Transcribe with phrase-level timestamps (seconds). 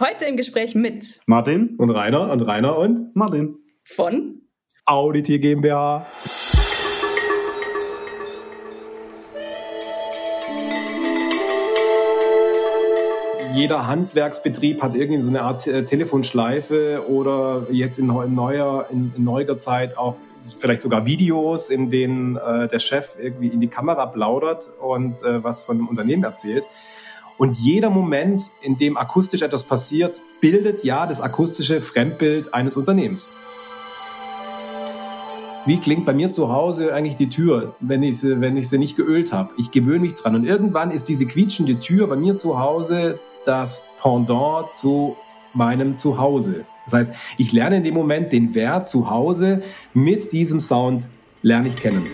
[0.00, 4.42] Heute im Gespräch mit Martin und Rainer und Rainer und Martin von
[4.84, 6.06] Auditier GmbH.
[13.54, 19.24] Jeder Handwerksbetrieb hat irgendwie so eine Art äh, Telefonschleife oder jetzt in neuer, in, in
[19.24, 20.14] neuer Zeit auch
[20.56, 25.42] vielleicht sogar Videos, in denen äh, der Chef irgendwie in die Kamera plaudert und äh,
[25.42, 26.62] was von dem Unternehmen erzählt.
[27.38, 33.36] Und jeder Moment, in dem akustisch etwas passiert, bildet ja das akustische Fremdbild eines Unternehmens.
[35.64, 38.78] Wie klingt bei mir zu Hause eigentlich die Tür, wenn ich sie, wenn ich sie
[38.78, 39.50] nicht geölt habe?
[39.56, 40.34] Ich gewöhne mich dran.
[40.34, 45.16] Und irgendwann ist diese quietschende Tür bei mir zu Hause das Pendant zu
[45.54, 46.64] meinem Zuhause.
[46.86, 49.62] Das heißt, ich lerne in dem Moment den Wert zu Hause
[49.94, 51.06] mit diesem Sound
[51.42, 52.06] lerne ich kennen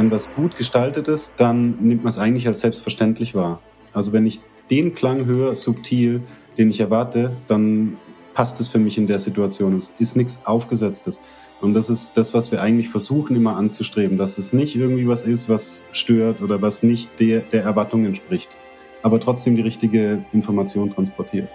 [0.00, 3.60] wenn was gut gestaltet ist, dann nimmt man es eigentlich als selbstverständlich wahr.
[3.92, 4.40] Also wenn ich
[4.70, 6.22] den Klang höre, subtil,
[6.56, 7.98] den ich erwarte, dann
[8.32, 9.76] passt es für mich in der Situation.
[9.76, 11.20] Es ist nichts Aufgesetztes.
[11.60, 15.24] Und das ist das, was wir eigentlich versuchen immer anzustreben, dass es nicht irgendwie was
[15.24, 18.56] ist, was stört oder was nicht der, der Erwartung entspricht,
[19.02, 21.50] aber trotzdem die richtige Information transportiert.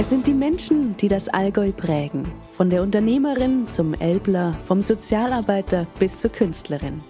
[0.00, 2.22] Es sind die Menschen, die das Allgäu prägen.
[2.52, 7.02] Von der Unternehmerin zum Elbler, vom Sozialarbeiter bis zur Künstlerin.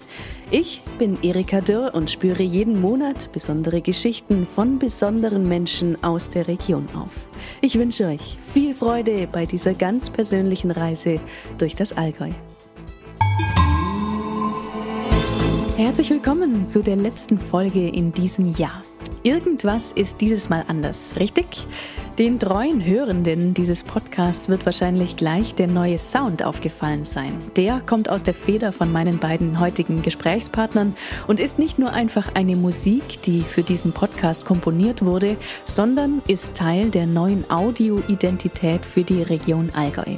[0.51, 6.49] Ich bin Erika Dürr und spüre jeden Monat besondere Geschichten von besonderen Menschen aus der
[6.49, 7.29] Region auf.
[7.61, 11.15] Ich wünsche euch viel Freude bei dieser ganz persönlichen Reise
[11.59, 12.31] durch das Allgäu.
[15.77, 18.81] Herzlich willkommen zu der letzten Folge in diesem Jahr.
[19.23, 21.45] Irgendwas ist dieses Mal anders, richtig?
[22.19, 27.31] Den treuen Hörenden dieses Podcasts wird wahrscheinlich gleich der neue Sound aufgefallen sein.
[27.55, 30.93] Der kommt aus der Feder von meinen beiden heutigen Gesprächspartnern
[31.27, 36.53] und ist nicht nur einfach eine Musik, die für diesen Podcast komponiert wurde, sondern ist
[36.53, 40.17] Teil der neuen Audioidentität für die Region Allgäu.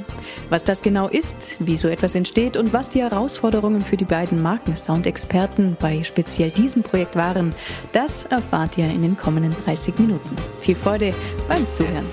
[0.50, 4.42] Was das genau ist, wie so etwas entsteht und was die Herausforderungen für die beiden
[4.42, 7.54] Markensound-Experten bei speziell diesem Projekt waren,
[7.92, 10.36] das erfahrt ihr in den kommenden 30 Minuten.
[10.60, 11.14] Viel Freude
[11.48, 11.83] beim Zuhören.
[11.84, 12.10] Zuhören.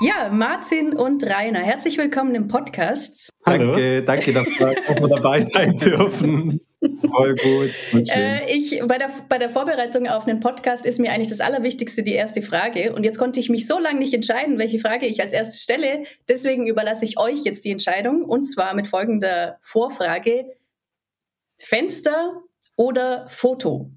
[0.00, 3.30] Ja, Martin und Rainer, herzlich willkommen im Podcast.
[3.46, 3.72] Hallo.
[3.72, 4.46] Danke, danke, dass
[5.00, 6.60] wir dabei sein dürfen.
[6.80, 8.08] Voll gut.
[8.08, 12.02] Äh, ich, bei, der, bei der Vorbereitung auf einen Podcast ist mir eigentlich das Allerwichtigste
[12.02, 12.94] die erste Frage.
[12.94, 16.04] Und jetzt konnte ich mich so lange nicht entscheiden, welche Frage ich als erstes stelle.
[16.28, 18.22] Deswegen überlasse ich euch jetzt die Entscheidung.
[18.22, 20.54] Und zwar mit folgender Vorfrage.
[21.58, 22.42] Fenster
[22.76, 23.90] oder Foto?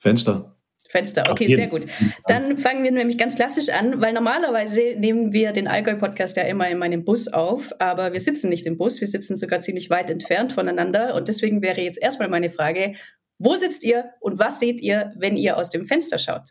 [0.00, 0.51] Fenster.
[0.92, 1.24] Fenster.
[1.30, 1.86] Okay, sehr gut.
[2.28, 6.68] Dann fangen wir nämlich ganz klassisch an, weil normalerweise nehmen wir den Allgäu-Podcast ja immer
[6.68, 10.10] in meinem Bus auf, aber wir sitzen nicht im Bus, wir sitzen sogar ziemlich weit
[10.10, 12.92] entfernt voneinander und deswegen wäre jetzt erstmal meine Frage,
[13.38, 16.50] wo sitzt ihr und was seht ihr, wenn ihr aus dem Fenster schaut?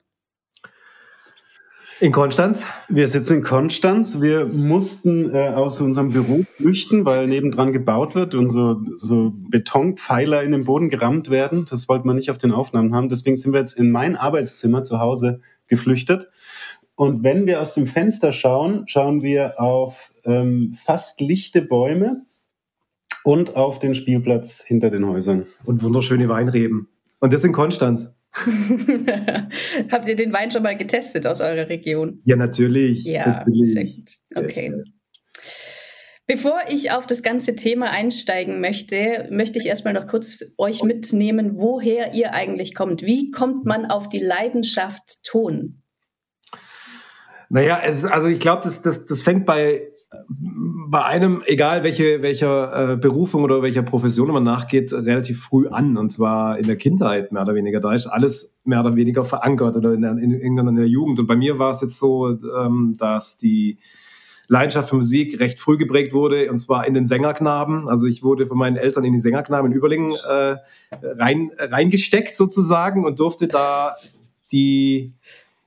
[2.01, 2.65] In Konstanz?
[2.89, 4.21] Wir sitzen in Konstanz.
[4.21, 10.41] Wir mussten äh, aus unserem Büro flüchten, weil nebendran gebaut wird und so, so Betonpfeiler
[10.41, 11.67] in den Boden gerammt werden.
[11.69, 13.09] Das wollten wir nicht auf den Aufnahmen haben.
[13.09, 16.31] Deswegen sind wir jetzt in mein Arbeitszimmer zu Hause geflüchtet.
[16.95, 22.25] Und wenn wir aus dem Fenster schauen, schauen wir auf ähm, fast lichte Bäume
[23.23, 25.45] und auf den Spielplatz hinter den Häusern.
[25.65, 26.87] Und wunderschöne Weinreben.
[27.19, 28.15] Und das in Konstanz.
[29.91, 32.21] Habt ihr den Wein schon mal getestet aus eurer Region?
[32.25, 33.03] Ja, natürlich.
[33.03, 33.73] Ja, natürlich.
[33.73, 34.11] sehr gut.
[34.35, 34.73] Okay.
[36.27, 41.57] Bevor ich auf das ganze Thema einsteigen möchte, möchte ich erstmal noch kurz euch mitnehmen,
[41.57, 43.01] woher ihr eigentlich kommt.
[43.01, 45.81] Wie kommt man auf die Leidenschaft Ton?
[47.49, 49.90] Naja, es, also ich glaube, das, das, das fängt bei
[50.87, 55.97] bei einem, egal welche, welcher äh, Berufung oder welcher Profession man nachgeht, relativ früh an.
[55.97, 57.79] Und zwar in der Kindheit mehr oder weniger.
[57.79, 61.19] Da ist alles mehr oder weniger verankert oder in der, in, in der Jugend.
[61.19, 63.79] Und bei mir war es jetzt so, ähm, dass die
[64.49, 67.87] Leidenschaft für Musik recht früh geprägt wurde, und zwar in den Sängerknaben.
[67.87, 70.57] Also ich wurde von meinen Eltern in die Sängerknaben in Überlingen äh,
[71.01, 73.95] rein, reingesteckt sozusagen und durfte da
[74.51, 75.13] die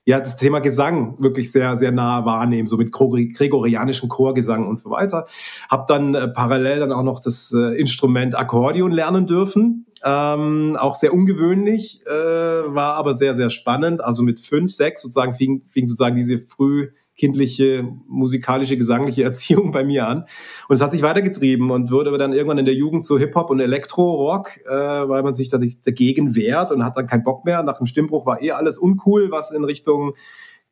[0.06, 4.90] ja, das Thema Gesang wirklich sehr, sehr nah wahrnehmen, so mit gregorianischen Chorgesang und so
[4.90, 5.26] weiter.
[5.70, 9.86] Hab dann äh, parallel dann auch noch das äh, Instrument Akkordeon lernen dürfen.
[10.04, 14.04] Ähm, auch sehr ungewöhnlich, äh, war aber sehr, sehr spannend.
[14.04, 19.84] Also mit fünf, sechs sozusagen fing, fing sozusagen diese früh kindliche, musikalische, gesangliche Erziehung bei
[19.84, 20.24] mir an.
[20.68, 23.60] Und es hat sich weitergetrieben und wurde dann irgendwann in der Jugend zu Hip-Hop und
[23.60, 27.62] Elektro-Rock, äh, weil man sich dagegen wehrt und hat dann keinen Bock mehr.
[27.62, 30.14] Nach dem Stimmbruch war eh alles uncool, was in Richtung,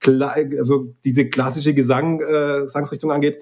[0.04, 3.38] also diese klassische Gesang, äh, Gesangsrichtung angeht.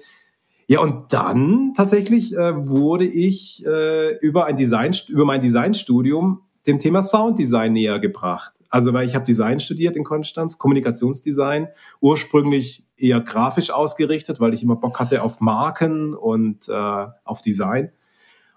[0.67, 6.79] Ja, und dann tatsächlich äh, wurde ich äh, über ein Design, über mein Designstudium dem
[6.79, 8.53] Thema Sounddesign näher gebracht.
[8.69, 11.67] Also weil ich habe Design studiert in Konstanz, Kommunikationsdesign,
[11.99, 17.91] ursprünglich eher grafisch ausgerichtet, weil ich immer Bock hatte auf Marken und äh, auf Design.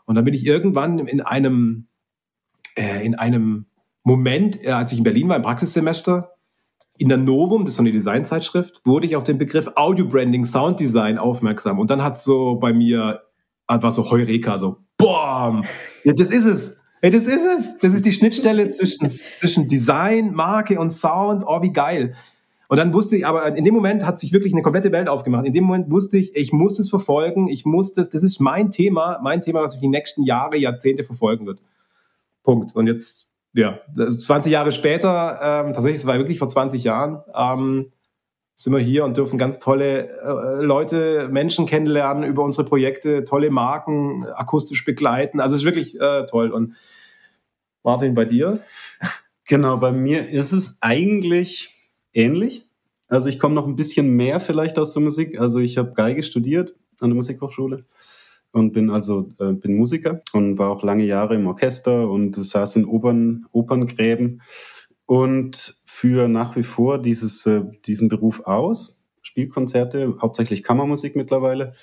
[0.04, 1.88] Und dann bin ich irgendwann in einem
[2.76, 3.66] äh, in einem
[4.02, 6.30] Moment, äh, als ich in Berlin war im Praxissemester,
[6.96, 10.44] in der Novum, das ist so eine Designzeitschrift, wurde ich auf den Begriff Audio Branding,
[10.44, 11.80] Sound Design aufmerksam.
[11.80, 13.22] Und dann hat so bei mir,
[13.66, 15.64] war so Heureka, so, boom,
[16.04, 16.83] ja, das ist es.
[17.04, 17.78] Hey, das ist es.
[17.80, 21.44] Das ist die Schnittstelle zwischen, zwischen Design, Marke und Sound.
[21.46, 22.16] Oh, wie geil.
[22.68, 25.44] Und dann wusste ich, aber in dem Moment hat sich wirklich eine komplette Welt aufgemacht.
[25.44, 27.48] In dem Moment wusste ich, ich muss das verfolgen.
[27.48, 31.04] Ich muss das, das ist mein Thema, mein Thema, was mich die nächsten Jahre, Jahrzehnte
[31.04, 31.60] verfolgen wird.
[32.42, 32.74] Punkt.
[32.74, 37.92] Und jetzt, ja, 20 Jahre später, ähm, tatsächlich, es war wirklich vor 20 Jahren, ähm,
[38.54, 43.50] sind wir hier und dürfen ganz tolle äh, Leute, Menschen kennenlernen über unsere Projekte, tolle
[43.50, 45.40] Marken akustisch begleiten.
[45.40, 46.50] Also es ist wirklich äh, toll.
[46.50, 46.74] Und
[47.82, 48.60] Martin, bei dir?
[49.46, 51.68] Genau, bei mir ist es eigentlich
[52.14, 52.66] ähnlich.
[53.08, 55.38] Also ich komme noch ein bisschen mehr vielleicht aus der Musik.
[55.38, 57.84] Also ich habe Geige studiert an der Musikhochschule
[58.52, 62.76] und bin also äh, bin Musiker und war auch lange Jahre im Orchester und saß
[62.76, 64.40] in Opern, Operngräben
[65.06, 68.98] und führe nach wie vor dieses, äh, diesen Beruf aus.
[69.22, 71.74] Spielkonzerte, hauptsächlich Kammermusik mittlerweile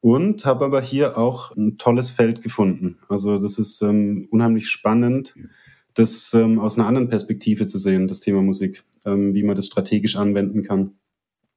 [0.00, 2.98] und habe aber hier auch ein tolles Feld gefunden.
[3.08, 5.34] Also das ist ähm, unheimlich spannend,
[5.94, 9.66] das ähm, aus einer anderen Perspektive zu sehen, das Thema Musik, ähm, wie man das
[9.66, 10.92] strategisch anwenden kann.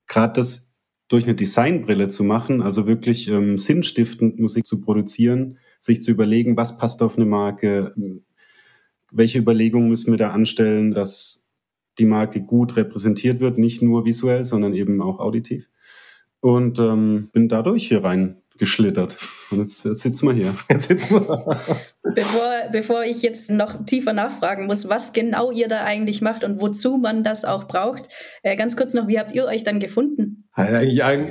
[0.07, 0.75] Gerade das
[1.09, 6.55] durch eine Designbrille zu machen, also wirklich ähm, sinnstiftend Musik zu produzieren, sich zu überlegen,
[6.57, 7.93] was passt auf eine Marke,
[9.11, 11.49] welche Überlegungen müssen wir da anstellen, dass
[11.97, 15.69] die Marke gut repräsentiert wird, nicht nur visuell, sondern eben auch auditiv.
[16.39, 19.17] Und ähm, bin dadurch hier rein geschlittert.
[19.51, 20.53] Und jetzt, jetzt sitzen wir hier.
[20.69, 21.57] Jetzt sitzen wir.
[22.15, 26.61] Bevor, bevor ich jetzt noch tiefer nachfragen muss, was genau ihr da eigentlich macht und
[26.61, 28.07] wozu man das auch braucht,
[28.43, 30.49] äh, ganz kurz noch, wie habt ihr euch dann gefunden?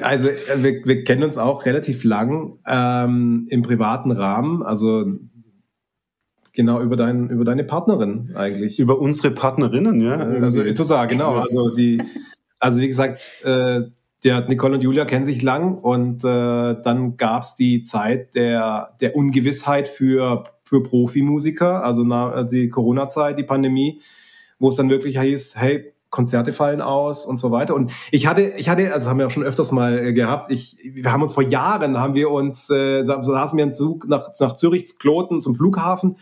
[0.03, 4.63] Also wir, wir kennen uns auch relativ lang ähm, im privaten Rahmen.
[4.63, 5.05] Also
[6.59, 8.81] genau über, dein, über deine Partnerin eigentlich.
[8.81, 10.17] Über unsere Partnerinnen, ja.
[10.17, 11.37] Also total, genau.
[11.37, 12.03] Also die,
[12.59, 13.83] also wie gesagt, äh,
[14.25, 18.97] der Nicole und Julia kennen sich lang und äh, dann gab es die Zeit der,
[19.01, 24.01] der Ungewissheit für, für Profimusiker, also na, die Corona-Zeit, die Pandemie,
[24.59, 27.77] wo es dann wirklich hieß, hey, Konzerte fallen aus und so weiter.
[27.77, 30.77] Und ich hatte, ich hatte, also haben wir auch schon öfters mal äh, gehabt, ich,
[30.83, 34.55] wir haben uns vor Jahren, haben wir uns, äh, saßen wir im Zug nach, nach
[34.55, 36.17] Zürich, Kloten zum Flughafen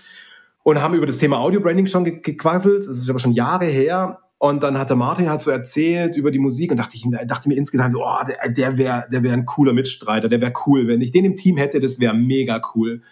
[0.67, 2.89] und haben über das Thema Audio Branding schon gequasselt.
[2.89, 4.19] Das ist aber schon Jahre her.
[4.39, 7.49] Und dann hat der Martin halt so erzählt über die Musik und dachte ich dachte
[7.49, 10.89] mir insgesamt, oh, der, der wäre der wär ein cooler Mitstreiter, der wäre cool.
[10.89, 13.03] Wenn ich den im Team hätte, das wäre mega cool.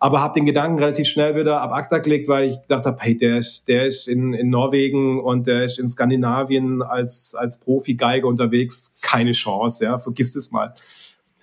[0.00, 3.18] Aber habe den Gedanken relativ schnell wieder ab ACTA gelegt, weil ich gedacht habe, hey,
[3.18, 8.26] der ist, der ist in, in Norwegen und der ist in Skandinavien als, als Profi-Geiger
[8.26, 8.94] unterwegs.
[9.02, 10.72] Keine Chance, ja, vergiss das mal.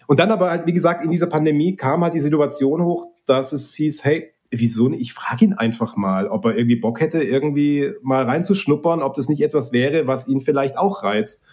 [0.07, 3.53] Und dann aber halt, wie gesagt, in dieser Pandemie kam halt die Situation hoch, dass
[3.53, 5.01] es hieß, hey, wieso nicht?
[5.01, 9.29] Ich frage ihn einfach mal, ob er irgendwie Bock hätte, irgendwie mal reinzuschnuppern, ob das
[9.29, 11.45] nicht etwas wäre, was ihn vielleicht auch reizt.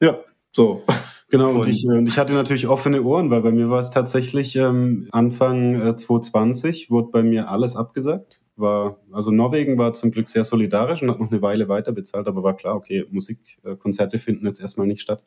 [0.00, 0.18] Ja,
[0.52, 0.82] so.
[1.30, 4.56] Genau, und ich, und ich hatte natürlich offene Ohren, weil bei mir war es tatsächlich
[4.56, 8.42] ähm, Anfang äh, 2020, wurde bei mir alles abgesagt.
[8.56, 12.26] War, also Norwegen war zum Glück sehr solidarisch und hat noch eine Weile weiter bezahlt,
[12.26, 15.22] aber war klar, okay, Musikkonzerte äh, finden jetzt erstmal nicht statt.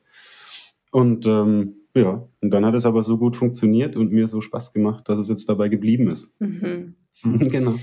[0.91, 4.74] Und ähm, ja, und dann hat es aber so gut funktioniert und mir so Spaß
[4.74, 6.33] gemacht, dass es jetzt dabei geblieben ist.
[6.39, 6.95] Mhm.
[7.24, 7.75] genau.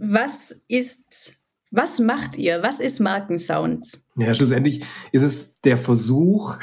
[0.00, 1.40] Was ist,
[1.70, 2.62] was macht ihr?
[2.62, 3.98] Was ist Markensound?
[4.16, 6.56] Ja, schlussendlich ist es der Versuch,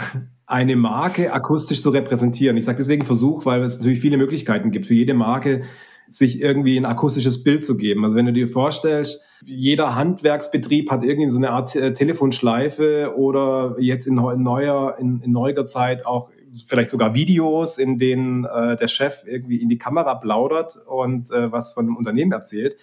[0.46, 2.58] eine Marke akustisch zu repräsentieren.
[2.58, 5.64] Ich sage deswegen Versuch, weil es natürlich viele Möglichkeiten gibt für jede Marke,
[6.10, 8.04] sich irgendwie ein akustisches Bild zu geben.
[8.04, 13.78] Also wenn du dir vorstellst, jeder Handwerksbetrieb hat irgendwie so eine Art äh, Telefonschleife oder
[13.80, 16.30] jetzt in neuer, in, in neuer Zeit auch
[16.66, 21.52] vielleicht sogar Videos, in denen äh, der Chef irgendwie in die Kamera plaudert und äh,
[21.52, 22.76] was von dem Unternehmen erzählt.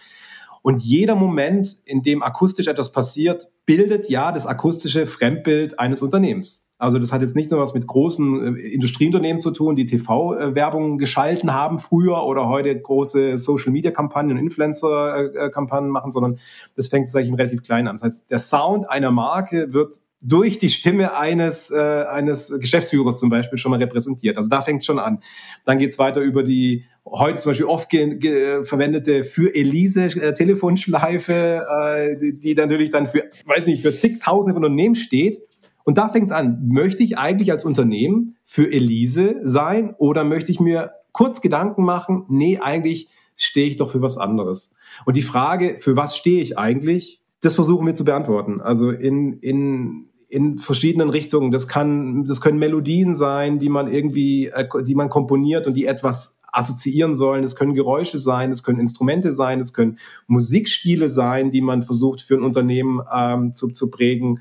[0.63, 6.69] Und jeder Moment, in dem akustisch etwas passiert, bildet ja das akustische Fremdbild eines Unternehmens.
[6.79, 10.99] Also das hat jetzt nicht nur was mit großen äh, Industrieunternehmen zu tun, die TV-Werbung
[10.99, 16.39] geschalten haben früher oder heute große Social-Media-Kampagnen und Influencer-Kampagnen machen, sondern
[16.77, 17.97] das fängt sag ich, relativ klein an.
[17.97, 23.31] Das heißt, der Sound einer Marke wird durch die Stimme eines, äh, eines Geschäftsführers zum
[23.31, 24.37] Beispiel schon mal repräsentiert.
[24.37, 25.21] Also da fängt schon an.
[25.65, 32.17] Dann geht's weiter über die heute zum Beispiel oft verwendete für Elise äh, Telefonschleife, äh,
[32.19, 35.39] die, die natürlich dann für, weiß nicht, für zigtausende von Unternehmen steht
[35.85, 36.67] Und da fängt es an.
[36.69, 42.25] Möchte ich eigentlich als Unternehmen für Elise sein oder möchte ich mir kurz Gedanken machen?
[42.29, 44.75] Nee, eigentlich stehe ich doch für was anderes.
[45.07, 48.61] Und die Frage, für was stehe ich eigentlich, das versuchen wir zu beantworten.
[48.61, 51.51] Also in, in, in verschiedenen Richtungen.
[51.51, 55.87] Das kann, das können Melodien sein, die man irgendwie, äh, die man komponiert und die
[55.87, 57.45] etwas assoziieren sollen.
[57.45, 62.23] Es können Geräusche sein, es können Instrumente sein, es können Musikstile sein, die man versucht
[62.23, 64.41] für ein Unternehmen ähm, zu, zu prägen.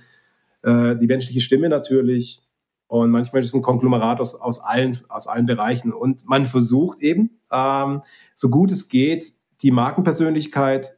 [0.64, 2.42] Äh, die menschliche Stimme natürlich.
[2.88, 5.94] Und manchmal ist es ein Konglomerat aus, aus, allen, aus allen Bereichen.
[5.94, 8.02] Und man versucht eben, ähm,
[8.34, 10.97] so gut es geht, die Markenpersönlichkeit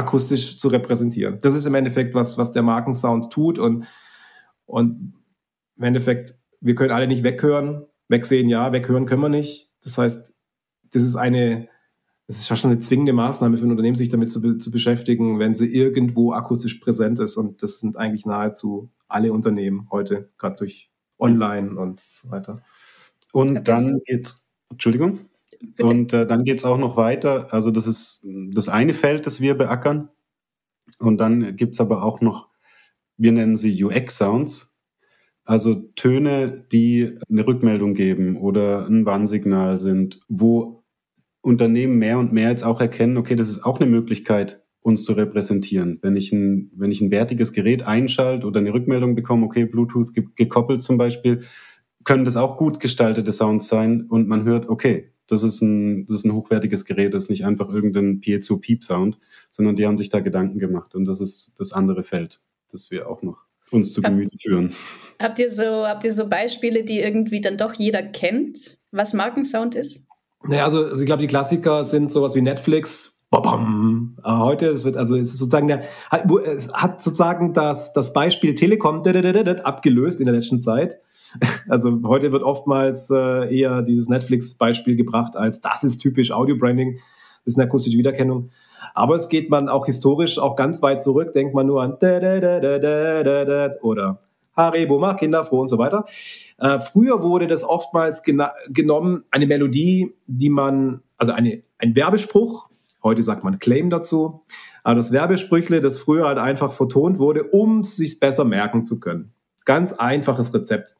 [0.00, 1.38] akustisch zu repräsentieren.
[1.42, 3.86] Das ist im Endeffekt was, was der Markensound tut und,
[4.64, 5.14] und
[5.76, 9.70] im Endeffekt, wir können alle nicht weghören, wegsehen ja, weghören können wir nicht.
[9.82, 10.34] Das heißt,
[10.92, 11.68] das ist eine,
[12.26, 15.54] das ist fast eine zwingende Maßnahme für ein Unternehmen, sich damit zu, zu beschäftigen, wenn
[15.54, 17.36] sie irgendwo akustisch präsent ist.
[17.36, 22.62] Und das sind eigentlich nahezu alle Unternehmen heute, gerade durch Online und so weiter.
[23.32, 25.29] Und dann geht's, Entschuldigung.
[25.78, 27.52] Und äh, dann geht es auch noch weiter.
[27.52, 30.08] Also das ist das eine Feld, das wir beackern.
[30.98, 32.48] Und dann gibt es aber auch noch,
[33.16, 34.70] wir nennen sie UX-Sounds,
[35.44, 40.84] also Töne, die eine Rückmeldung geben oder ein Warnsignal sind, wo
[41.42, 45.12] Unternehmen mehr und mehr jetzt auch erkennen, okay, das ist auch eine Möglichkeit, uns zu
[45.12, 45.98] repräsentieren.
[46.02, 50.12] Wenn ich ein, wenn ich ein wertiges Gerät einschalte oder eine Rückmeldung bekomme, okay, Bluetooth
[50.36, 51.42] gekoppelt zum Beispiel,
[52.04, 56.18] können das auch gut gestaltete Sounds sein und man hört, okay, das ist ein, das
[56.18, 59.18] ist ein hochwertiges Gerät, das ist nicht einfach irgendein Piezo-Piep-Sound,
[59.50, 63.08] sondern die haben sich da Gedanken gemacht und das ist das andere Feld, das wir
[63.08, 63.38] auch noch
[63.70, 64.72] uns zu Gemüte führen.
[65.20, 69.74] Habt ihr so, habt ihr so Beispiele, die irgendwie dann doch jeder kennt, was Markensound
[69.74, 70.06] ist?
[70.42, 74.16] Naja, also, also ich glaube, die Klassiker sind sowas wie Netflix, Babam.
[74.24, 75.84] Äh, heute, es wird also es ist sozusagen der
[76.46, 80.98] es hat sozusagen das das Beispiel Telekom abgelöst in der letzten Zeit.
[81.68, 86.94] Also heute wird oftmals äh, eher dieses Netflix-Beispiel gebracht als das ist typisch Audio-Branding,
[87.44, 88.50] das ist eine akustische Wiedererkennung.
[88.94, 91.94] Aber es geht man auch historisch auch ganz weit zurück, denkt man nur an
[93.82, 94.20] oder
[94.56, 96.04] Haribo macht Kinder froh und so weiter.
[96.58, 102.68] Äh, früher wurde das oftmals genommen, eine Melodie, die man, also eine, ein Werbespruch,
[103.02, 104.42] heute sagt man Claim dazu,
[104.82, 109.00] aber das Werbesprüchle, das früher halt einfach vertont wurde, um es sich besser merken zu
[109.00, 109.32] können.
[109.64, 110.94] Ganz einfaches Rezept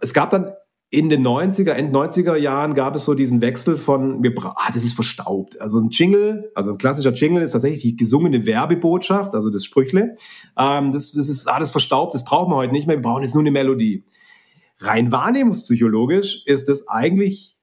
[0.00, 0.52] es gab dann
[0.90, 4.84] in den 90er, End 90er Jahren gab es so diesen Wechsel von, wir, ah, das
[4.84, 5.60] ist verstaubt.
[5.60, 10.16] Also ein Jingle, also ein klassischer Jingle ist tatsächlich die gesungene Werbebotschaft, also das Sprüchle.
[10.56, 13.34] Ähm, das, das ist alles verstaubt, das brauchen wir heute nicht mehr, wir brauchen jetzt
[13.34, 14.04] nur eine Melodie.
[14.78, 17.58] Rein wahrnehmungspsychologisch ist es eigentlich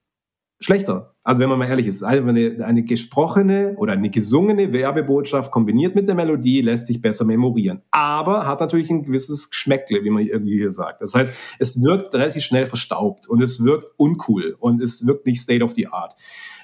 [0.60, 1.15] schlechter.
[1.26, 5.96] Also wenn man mal ehrlich ist, also eine, eine gesprochene oder eine gesungene Werbebotschaft kombiniert
[5.96, 7.82] mit der Melodie lässt sich besser memorieren.
[7.90, 11.02] Aber hat natürlich ein gewisses Geschmäckle, wie man irgendwie hier sagt.
[11.02, 15.40] Das heißt, es wirkt relativ schnell verstaubt und es wirkt uncool und es wirkt nicht
[15.40, 16.14] state of the art.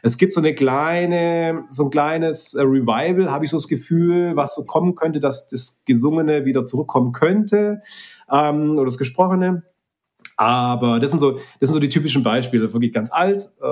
[0.00, 4.36] Es gibt so eine kleine, so ein kleines äh, Revival, habe ich so das Gefühl,
[4.36, 7.82] was so kommen könnte, dass das Gesungene wieder zurückkommen könnte
[8.30, 9.64] ähm, oder das Gesprochene.
[10.36, 13.48] Aber das sind so, das sind so die typischen Beispiele, wirklich ganz alt.
[13.60, 13.66] Äh,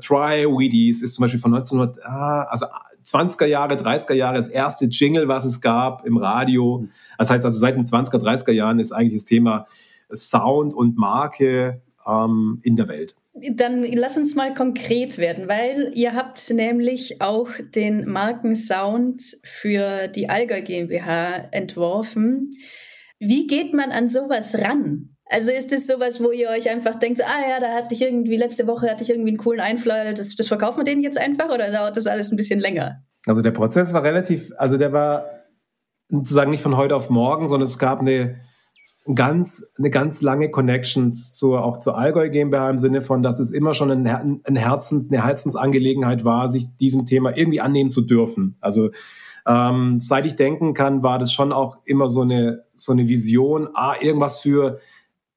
[0.00, 2.66] Try Wheaties ist zum Beispiel von 1900, ah, also
[3.04, 6.88] 20er Jahre, 30er Jahre das erste Jingle, was es gab im Radio.
[7.18, 9.66] Das heißt also seit den 20er, 30er Jahren ist eigentlich das Thema
[10.12, 13.14] Sound und Marke ähm, in der Welt.
[13.34, 20.28] Dann lass uns mal konkret werden, weil ihr habt nämlich auch den Markensound für die
[20.28, 22.52] Allgäu GmbH entworfen.
[23.18, 25.13] Wie geht man an sowas ran?
[25.26, 28.02] Also ist das sowas, wo ihr euch einfach denkt, so, ah ja, da hatte ich
[28.02, 31.18] irgendwie, letzte Woche hatte ich irgendwie einen coolen Einfall, das, das verkaufen wir denen jetzt
[31.18, 33.02] einfach oder dauert das alles ein bisschen länger?
[33.26, 35.24] Also der Prozess war relativ, also der war
[36.10, 38.36] sozusagen nicht von heute auf morgen, sondern es gab eine
[39.14, 43.50] ganz, eine ganz lange Connection zur, auch zur Allgäu GmbH im Sinne von, dass es
[43.50, 48.56] immer schon ein, ein Herzens, eine Herzensangelegenheit war, sich diesem Thema irgendwie annehmen zu dürfen.
[48.60, 48.90] Also
[49.46, 53.68] ähm, seit ich denken kann, war das schon auch immer so eine, so eine Vision,
[53.74, 54.80] ah, irgendwas für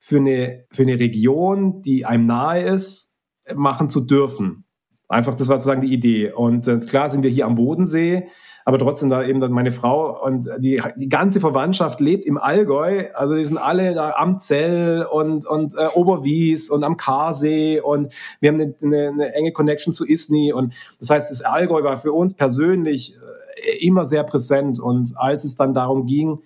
[0.08, 3.14] für eine, für eine Region, die einem nahe ist,
[3.54, 4.64] machen zu dürfen.
[5.10, 6.32] Einfach, das war sozusagen die Idee.
[6.32, 8.30] Und äh, klar sind wir hier am Bodensee,
[8.64, 13.08] aber trotzdem da eben dann meine Frau und die, die ganze Verwandtschaft lebt im Allgäu.
[13.16, 18.14] Also die sind alle da am Zell und, und äh, Oberwies und am Karsee und
[18.40, 20.54] wir haben eine, eine, eine enge Connection zu Isny.
[20.54, 23.14] Und das heißt, das Allgäu war für uns persönlich
[23.58, 24.80] äh, immer sehr präsent.
[24.80, 26.40] Und als es dann darum ging,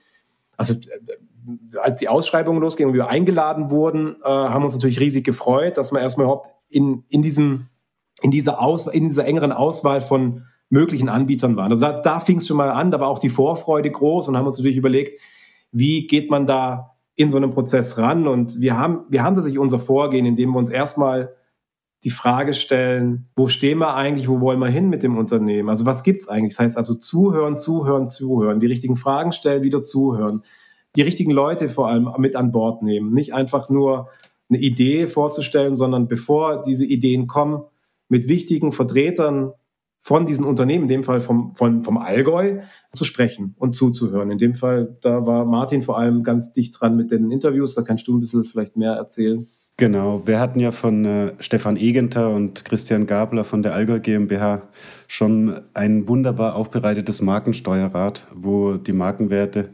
[0.57, 0.77] also äh,
[1.81, 5.91] als die Ausschreibung losging und wir eingeladen wurden, äh, haben uns natürlich riesig gefreut, dass
[5.91, 7.67] man erstmal überhaupt in, in, diesem,
[8.21, 11.71] in, dieser Aus, in dieser engeren Auswahl von möglichen Anbietern waren.
[11.71, 14.37] Also da, da fing es schon mal an, da war auch die Vorfreude groß und
[14.37, 15.19] haben uns natürlich überlegt,
[15.71, 19.59] wie geht man da in so einem Prozess ran und wir haben, wir haben tatsächlich
[19.59, 21.35] unser Vorgehen, indem wir uns erstmal
[22.03, 25.69] die Frage stellen, wo stehen wir eigentlich, wo wollen wir hin mit dem Unternehmen?
[25.69, 26.55] Also was gibt's eigentlich?
[26.55, 30.43] Das heißt also zuhören, zuhören, zuhören, die richtigen Fragen stellen, wieder zuhören,
[30.95, 34.09] die richtigen Leute vor allem mit an Bord nehmen, nicht einfach nur
[34.49, 37.63] eine Idee vorzustellen, sondern bevor diese Ideen kommen,
[38.09, 39.53] mit wichtigen Vertretern
[40.01, 44.31] von diesen Unternehmen, in dem Fall vom, von, vom Allgäu, zu sprechen und zuzuhören.
[44.31, 47.83] In dem Fall, da war Martin vor allem ganz dicht dran mit den Interviews, da
[47.83, 49.47] kannst du ein bisschen vielleicht mehr erzählen.
[49.77, 54.61] Genau, wir hatten ja von äh, Stefan Egenter und Christian Gabler von der Allgäu GmbH
[55.07, 59.69] schon ein wunderbar aufbereitetes Markensteuerrad, wo die Markenwerte,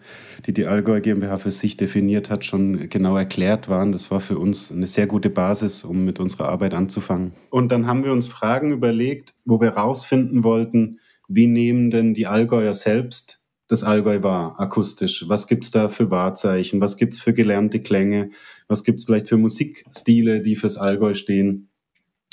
[0.46, 3.92] die die Allgäu GmbH für sich definiert hat, schon genau erklärt waren.
[3.92, 7.34] Das war für uns eine sehr gute Basis, um mit unserer Arbeit anzufangen.
[7.50, 12.28] Und dann haben wir uns Fragen überlegt, wo wir herausfinden wollten, wie nehmen denn die
[12.28, 15.26] Allgäuer selbst das Allgäu wahr, akustisch?
[15.28, 16.80] Was gibt's da für Wahrzeichen?
[16.80, 18.32] Was gibt's für gelernte Klänge?
[18.68, 21.70] Was gibt's vielleicht für Musikstile, die fürs Allgäu stehen?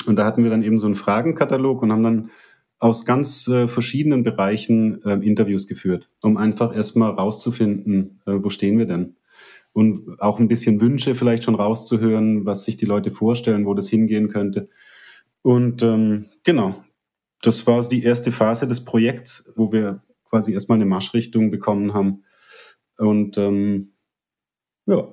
[0.07, 2.31] Und da hatten wir dann eben so einen Fragenkatalog und haben dann
[2.79, 8.79] aus ganz äh, verschiedenen Bereichen äh, Interviews geführt, um einfach erstmal rauszufinden, äh, wo stehen
[8.79, 9.17] wir denn?
[9.73, 13.89] Und auch ein bisschen Wünsche vielleicht schon rauszuhören, was sich die Leute vorstellen, wo das
[13.89, 14.67] hingehen könnte.
[15.43, 16.85] Und ähm, genau,
[17.43, 22.25] das war die erste Phase des Projekts, wo wir quasi erstmal eine Marschrichtung bekommen haben.
[22.99, 23.93] Und ähm,
[24.87, 25.09] ja.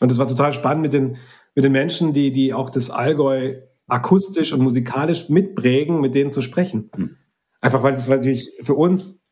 [0.00, 1.16] Und es war total spannend mit den,
[1.54, 6.42] mit den Menschen, die, die auch das Allgäu akustisch und musikalisch mitprägen, mit denen zu
[6.42, 6.90] sprechen.
[6.96, 7.16] Mhm.
[7.60, 9.26] Einfach weil das natürlich für uns,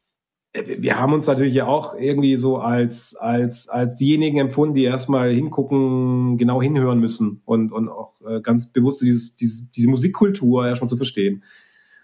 [0.52, 5.32] wir haben uns natürlich ja auch irgendwie so als, als, als diejenigen empfunden, die erstmal
[5.32, 10.88] hingucken, genau hinhören müssen und, und auch äh, ganz bewusst dieses, diese, diese Musikkultur erstmal
[10.88, 11.44] zu verstehen.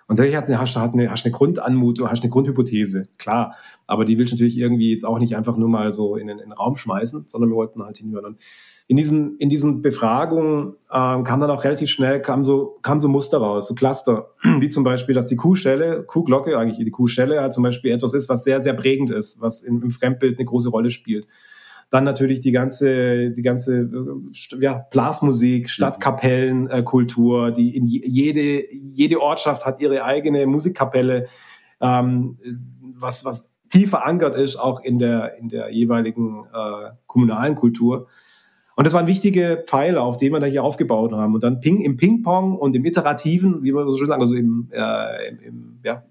[0.07, 3.55] Und da hast du hast, eine, hast eine Grundanmutung, hast eine Grundhypothese, klar.
[3.87, 6.39] Aber die willst du natürlich irgendwie jetzt auch nicht einfach nur mal so in den,
[6.39, 8.25] in den Raum schmeißen, sondern wir wollten halt hinhören.
[8.27, 8.39] Und
[8.87, 13.09] in diesen, in diesen Befragungen ähm, kam dann auch relativ schnell, kam so, kam so
[13.09, 17.55] Muster raus, so Cluster, wie zum Beispiel, dass die Kuhstelle, Kuhglocke, eigentlich die Kuhstelle halt
[17.55, 20.69] zum Beispiel etwas ist, was sehr, sehr prägend ist, was im, im Fremdbild eine große
[20.69, 21.27] Rolle spielt.
[21.95, 29.21] Dann natürlich die ganze, die ganze äh, ja, Blasmusik, Stadtkapellenkultur, äh, die in jede, jede
[29.23, 31.29] Ortschaft hat ihre eigene Musikkapelle,
[31.81, 32.37] ähm,
[32.97, 38.09] was, was tief verankert ist, auch in der, in der jeweiligen äh, kommunalen Kultur.
[38.75, 41.33] Und das waren wichtige Pfeile, auf denen wir da hier aufgebaut haben.
[41.35, 44.69] Und dann Ping, im Ping-Pong und im Iterativen, wie man so schön sagen, also im,
[44.73, 46.03] äh, im, im ja,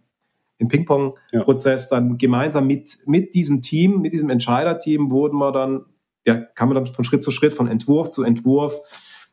[0.58, 1.98] im Ping-Pong-Prozess ja.
[1.98, 5.86] dann gemeinsam mit, mit diesem Team, mit diesem Entscheiderteam wurden wir dann,
[6.26, 8.80] ja, kam man dann von Schritt zu Schritt, von Entwurf zu Entwurf,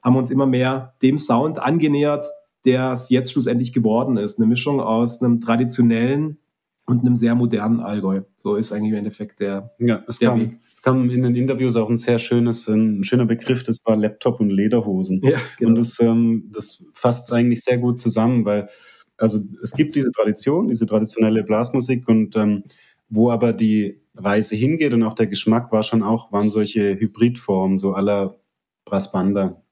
[0.02, 2.24] haben uns immer mehr dem Sound angenähert,
[2.64, 4.38] der es jetzt schlussendlich geworden ist.
[4.38, 6.38] Eine Mischung aus einem traditionellen
[6.86, 8.22] und einem sehr modernen Allgäu.
[8.38, 10.58] So ist eigentlich im Endeffekt der, ja, es der kam, Weg.
[10.74, 14.40] Es kam in den Interviews auch ein sehr schönes, ein schöner Begriff, das war Laptop
[14.40, 15.20] und Lederhosen.
[15.22, 15.70] Ja, genau.
[15.70, 18.68] Und das, ähm, das fasst es eigentlich sehr gut zusammen, weil
[19.20, 22.64] also es gibt diese Tradition, diese traditionelle Blasmusik und ähm,
[23.08, 27.78] wo aber die Reise hingeht und auch der Geschmack war schon auch, waren solche Hybridformen,
[27.78, 28.40] so aller
[28.84, 29.62] Brassbanda.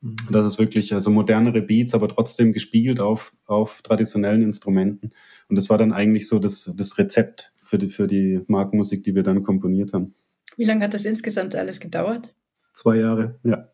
[0.00, 0.16] Mhm.
[0.30, 5.10] Das ist wirklich also modernere Beats, aber trotzdem gespielt auf, auf traditionellen Instrumenten.
[5.48, 9.14] Und das war dann eigentlich so das, das Rezept für die, für die Markenmusik, die
[9.14, 10.12] wir dann komponiert haben.
[10.56, 12.34] Wie lange hat das insgesamt alles gedauert?
[12.74, 13.38] Zwei Jahre.
[13.42, 13.71] Ja.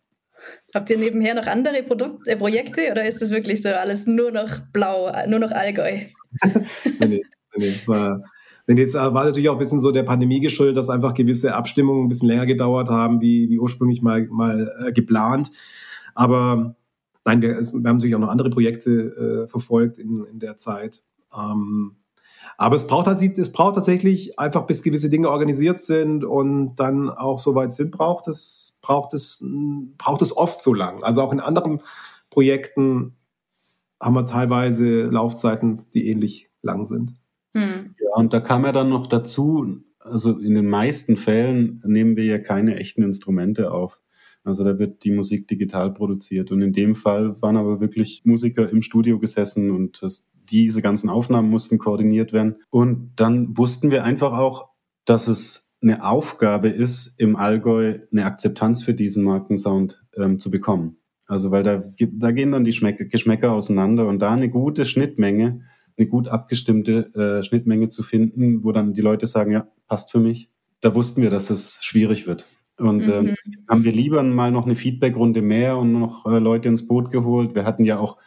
[0.74, 4.30] Habt ihr nebenher noch andere Produkt, äh, Projekte oder ist das wirklich so alles nur
[4.30, 5.98] noch blau, nur noch Allgäu?
[7.00, 7.22] nee, nee,
[7.56, 8.22] nee, es war,
[8.66, 12.04] nee, es war natürlich auch ein bisschen so der Pandemie geschuldet, dass einfach gewisse Abstimmungen
[12.04, 15.50] ein bisschen länger gedauert haben, wie, wie ursprünglich mal, mal äh, geplant.
[16.14, 16.76] Aber
[17.24, 21.02] nein, wir, wir, haben natürlich auch noch andere Projekte äh, verfolgt in, in der Zeit.
[21.36, 21.96] Ähm,
[22.60, 27.08] aber es braucht, halt, es braucht tatsächlich einfach, bis gewisse Dinge organisiert sind und dann
[27.08, 29.42] auch soweit sind, braucht es, braucht es,
[29.96, 31.02] braucht es oft so lang.
[31.04, 31.80] Also auch in anderen
[32.30, 33.14] Projekten
[34.00, 37.14] haben wir teilweise Laufzeiten, die ähnlich lang sind.
[37.56, 37.94] Hm.
[38.00, 42.24] Ja, und da kam ja dann noch dazu, also in den meisten Fällen nehmen wir
[42.24, 44.00] ja keine echten Instrumente auf.
[44.48, 46.50] Also da wird die Musik digital produziert.
[46.50, 51.10] Und in dem Fall waren aber wirklich Musiker im Studio gesessen und das diese ganzen
[51.10, 52.56] Aufnahmen mussten koordiniert werden.
[52.70, 54.70] Und dann wussten wir einfach auch,
[55.04, 60.96] dass es eine Aufgabe ist, im Allgäu eine Akzeptanz für diesen Markensound ähm, zu bekommen.
[61.26, 65.62] Also weil da, da gehen dann die Schmeck Geschmäcker auseinander und da eine gute Schnittmenge,
[65.96, 70.20] eine gut abgestimmte äh, Schnittmenge zu finden, wo dann die Leute sagen, ja, passt für
[70.20, 70.50] mich.
[70.80, 72.46] Da wussten wir, dass es schwierig wird.
[72.78, 73.28] Und ähm, mhm.
[73.28, 73.36] ähm,
[73.68, 77.54] haben wir lieber mal noch eine Feedbackrunde mehr und noch äh, Leute ins Boot geholt.
[77.54, 78.18] Wir hatten ja auch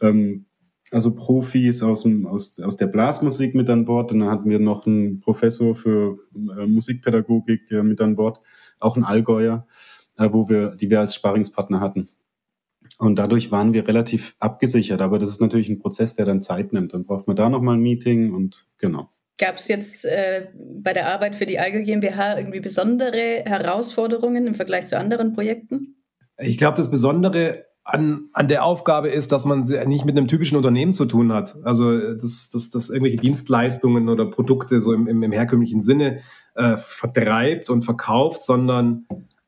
[0.00, 0.46] ähm,
[0.92, 4.60] also Profis aus, dem, aus, aus der Blasmusik mit an Bord und dann hatten wir
[4.60, 8.40] noch einen Professor für äh, Musikpädagogik äh, mit an Bord,
[8.78, 9.66] auch ein Allgäuer,
[10.18, 12.08] äh, wo wir, die wir als Sparingspartner hatten.
[12.98, 15.00] Und dadurch waren wir relativ abgesichert.
[15.00, 16.94] Aber das ist natürlich ein Prozess, der dann Zeit nimmt.
[16.94, 19.10] Dann braucht man da nochmal ein Meeting und genau.
[19.38, 24.54] Gab es jetzt äh, bei der Arbeit für die Algo GmbH irgendwie besondere Herausforderungen im
[24.54, 25.96] Vergleich zu anderen Projekten?
[26.38, 30.56] Ich glaube, das Besondere an, an der Aufgabe ist, dass man nicht mit einem typischen
[30.56, 31.56] Unternehmen zu tun hat.
[31.62, 36.20] Also dass, dass, dass irgendwelche Dienstleistungen oder Produkte so im, im, im herkömmlichen Sinne
[36.56, 39.06] äh, vertreibt und verkauft, sondern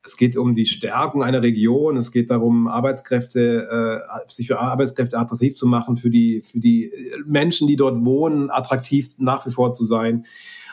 [0.09, 1.95] es geht um die Stärkung einer Region.
[1.95, 6.91] Es geht darum, Arbeitskräfte, äh, sich für Arbeitskräfte attraktiv zu machen, für die, für die
[7.25, 10.25] Menschen, die dort wohnen, attraktiv nach wie vor zu sein.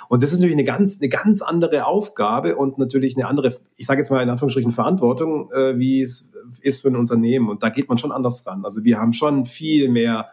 [0.09, 3.87] Und das ist natürlich eine ganz, eine ganz andere Aufgabe und natürlich eine andere, ich
[3.87, 6.31] sage jetzt mal in Anführungsstrichen Verantwortung, äh, wie es
[6.63, 7.51] ist für ein Unternehmen.
[7.51, 8.65] Und da geht man schon anders ran.
[8.65, 10.31] Also wir haben schon viel mehr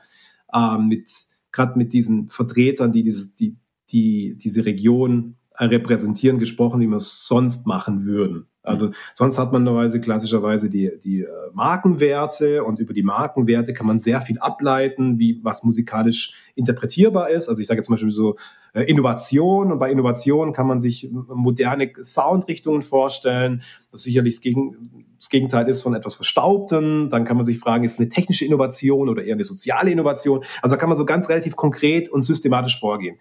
[0.53, 1.11] äh, mit,
[1.51, 3.57] gerade mit diesen Vertretern, die, dieses, die,
[3.89, 8.47] die diese Region repräsentieren, gesprochen, wie wir es sonst machen würden.
[8.63, 13.85] Also sonst hat man normalerweise klassischerweise die, die äh, Markenwerte und über die Markenwerte kann
[13.85, 17.49] man sehr viel ableiten, wie was musikalisch interpretierbar ist.
[17.49, 18.37] Also ich sage jetzt zum Beispiel so
[18.73, 25.05] äh, Innovation und bei Innovation kann man sich moderne Soundrichtungen vorstellen, das sicherlich das, Gegen,
[25.19, 27.09] das Gegenteil ist von etwas Verstaubtem.
[27.09, 30.43] Dann kann man sich fragen, ist es eine technische Innovation oder eher eine soziale Innovation?
[30.61, 33.17] Also da kann man so ganz relativ konkret und systematisch vorgehen.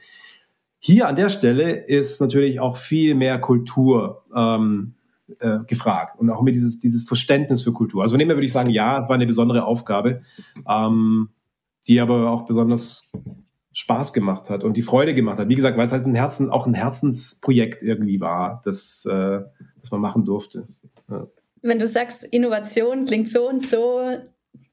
[0.79, 4.95] Hier an der Stelle ist natürlich auch viel mehr Kultur ähm,
[5.41, 8.03] äh, gefragt und auch mit dieses, dieses Verständnis für Kultur.
[8.03, 10.23] Also von dem her würde ich sagen, ja, es war eine besondere Aufgabe,
[10.69, 11.31] ähm,
[11.87, 13.13] die aber auch besonders
[13.73, 15.49] Spaß gemacht hat und die Freude gemacht hat.
[15.49, 19.41] Wie gesagt, weil es halt ein Herzen, auch ein Herzensprojekt irgendwie war, das, äh,
[19.81, 20.69] das man machen durfte.
[21.11, 21.27] Ja.
[21.63, 24.11] Wenn du sagst, Innovation klingt so und so,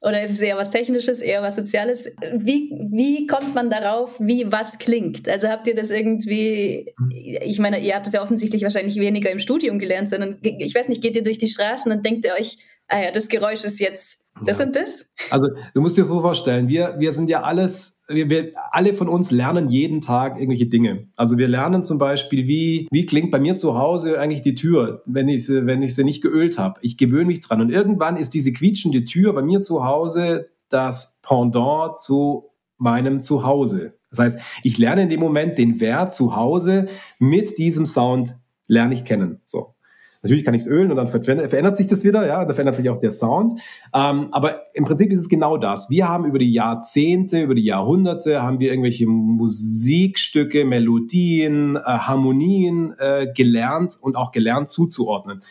[0.02, 2.10] oder ist es eher was Technisches, eher was Soziales?
[2.34, 5.28] Wie, wie kommt man darauf, wie was klingt?
[5.28, 9.40] Also habt ihr das irgendwie, ich meine, ihr habt es ja offensichtlich wahrscheinlich weniger im
[9.40, 12.58] Studium gelernt, sondern ich weiß nicht, geht ihr durch die Straßen und denkt ihr euch,
[12.88, 14.66] ah ja, das Geräusch ist jetzt das ja.
[14.66, 15.06] und das?
[15.30, 19.32] Also du musst dir vorstellen, wir, wir sind ja alles wir, wir alle von uns
[19.32, 21.08] lernen jeden Tag irgendwelche Dinge.
[21.16, 25.04] Also wir lernen zum Beispiel, wie, wie klingt bei mir zu Hause eigentlich die Tür,
[25.06, 26.80] wenn ich sie, wenn ich sie nicht geölt habe.
[26.82, 27.62] Ich gewöhne mich dran.
[27.62, 33.94] Und irgendwann ist diese quietschende Tür bei mir zu Hause das Pendant zu meinem Zuhause.
[34.10, 36.88] Das heißt, ich lerne in dem Moment den Wert zu Hause
[37.20, 38.36] mit diesem Sound
[38.68, 39.42] lerne ich kennen.
[39.46, 39.76] So.
[40.22, 42.90] Natürlich kann ich es ölen und dann verändert sich das wieder, ja, da verändert sich
[42.90, 43.54] auch der Sound.
[43.94, 45.90] Ähm, aber im Prinzip ist es genau das.
[45.90, 52.94] Wir haben über die Jahrzehnte, über die Jahrhunderte, haben wir irgendwelche Musikstücke, Melodien, äh, Harmonien
[53.00, 55.42] äh, gelernt und auch gelernt zuzuordnen.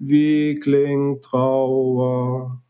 [0.00, 2.60] Wie klingt Trauer?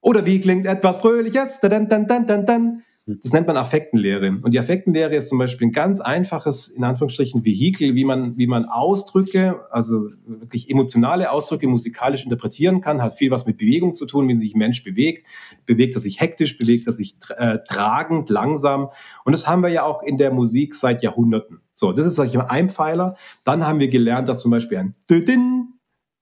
[0.00, 1.60] Oder wie klingt etwas Fröhliches?
[1.60, 2.82] Dann, dann, dann, dann, dann.
[3.08, 4.40] Das nennt man Affektenlehre.
[4.42, 8.48] Und die Affektenlehre ist zum Beispiel ein ganz einfaches, in Anführungsstrichen, Vehikel, wie man, wie
[8.48, 14.06] man Ausdrücke, also wirklich emotionale Ausdrücke musikalisch interpretieren kann, hat viel was mit Bewegung zu
[14.06, 15.24] tun, wie sich ein Mensch bewegt.
[15.66, 18.88] Bewegt er sich hektisch, bewegt er sich äh, tragend, langsam.
[19.24, 21.60] Und das haben wir ja auch in der Musik seit Jahrhunderten.
[21.76, 23.16] So, das ist, sag ich mal, ein Pfeiler.
[23.44, 25.75] Dann haben wir gelernt, dass zum Beispiel ein Dödin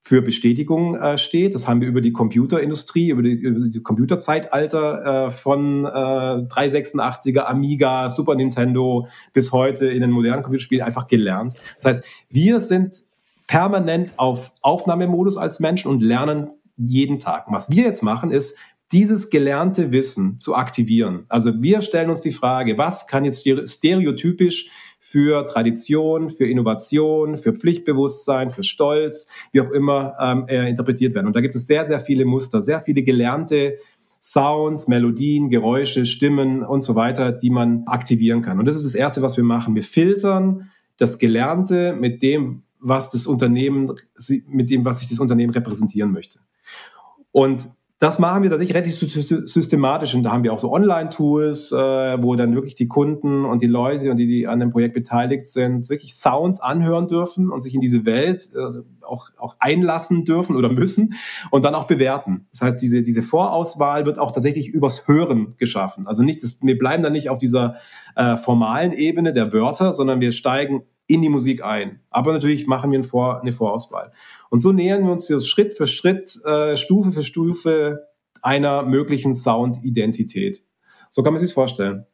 [0.07, 1.55] für Bestätigung äh, steht.
[1.55, 7.40] Das haben wir über die Computerindustrie, über die, über die Computerzeitalter äh, von äh, 386er,
[7.40, 11.55] Amiga, Super Nintendo bis heute in den modernen Computerspielen einfach gelernt.
[11.81, 13.03] Das heißt, wir sind
[13.47, 17.47] permanent auf Aufnahmemodus als Menschen und lernen jeden Tag.
[17.49, 18.59] Was wir jetzt machen, ist,
[18.93, 21.25] dieses gelernte Wissen zu aktivieren.
[21.29, 24.69] Also wir stellen uns die Frage, was kann jetzt stereotypisch
[25.14, 31.29] für Tradition, für Innovation, für Pflichtbewusstsein, für Stolz, wie auch immer ähm, äh, interpretiert werden.
[31.29, 33.79] Und da gibt es sehr, sehr viele Muster, sehr viele gelernte
[34.20, 38.59] Sounds, Melodien, Geräusche, Stimmen und so weiter, die man aktivieren kann.
[38.59, 39.77] Und das ist das Erste, was wir machen.
[39.77, 43.92] Wir filtern das Gelernte mit dem, was das Unternehmen,
[44.48, 46.40] mit dem, was sich das Unternehmen repräsentieren möchte.
[47.31, 47.68] Und
[48.05, 52.37] das machen wir tatsächlich relativ systematisch und da haben wir auch so Online-Tools, äh, wo
[52.37, 55.88] dann wirklich die Kunden und die Leute und die, die an dem Projekt beteiligt sind,
[55.88, 60.69] wirklich Sounds anhören dürfen und sich in diese Welt äh, auch, auch einlassen dürfen oder
[60.69, 61.14] müssen
[61.51, 62.47] und dann auch bewerten.
[62.53, 66.07] Das heißt, diese, diese Vorauswahl wird auch tatsächlich übers Hören geschaffen.
[66.07, 67.77] Also nicht, das, wir bleiben dann nicht auf dieser
[68.17, 72.01] äh, formalen Ebene der Wörter, sondern wir steigen in die Musik ein.
[72.11, 74.12] Aber natürlich machen wir eine, Vor eine Vorauswahl.
[74.51, 78.09] Und so nähern wir uns jetzt Schritt für Schritt, äh, Stufe für Stufe
[78.43, 80.62] einer möglichen Sound-Identität.
[81.11, 82.07] So kann man sich vorstellen.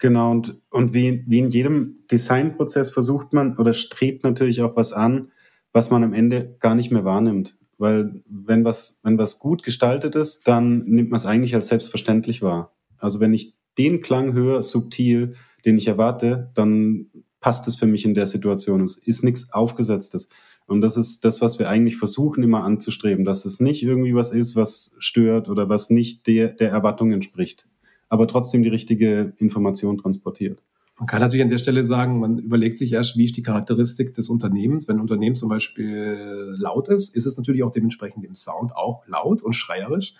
[0.00, 4.92] Genau, und, und wie, wie in jedem Designprozess versucht man oder strebt natürlich auch was
[4.92, 5.30] an,
[5.72, 7.56] was man am Ende gar nicht mehr wahrnimmt.
[7.78, 12.42] Weil wenn was, wenn was gut gestaltet ist, dann nimmt man es eigentlich als selbstverständlich
[12.42, 12.74] wahr.
[12.98, 17.10] Also wenn ich den Klang höre, subtil, den ich erwarte, dann
[17.42, 18.82] passt es für mich in der Situation.
[18.82, 20.30] Es ist nichts Aufgesetztes.
[20.66, 24.30] Und das ist das, was wir eigentlich versuchen immer anzustreben, dass es nicht irgendwie was
[24.30, 27.68] ist, was stört oder was nicht der, der Erwartung entspricht,
[28.08, 30.62] aber trotzdem die richtige Information transportiert.
[30.98, 34.14] Man kann natürlich an der Stelle sagen, man überlegt sich erst, wie ist die Charakteristik
[34.14, 34.86] des Unternehmens.
[34.86, 39.04] Wenn ein Unternehmen zum Beispiel laut ist, ist es natürlich auch dementsprechend im Sound auch
[39.08, 40.14] laut und schreierisch.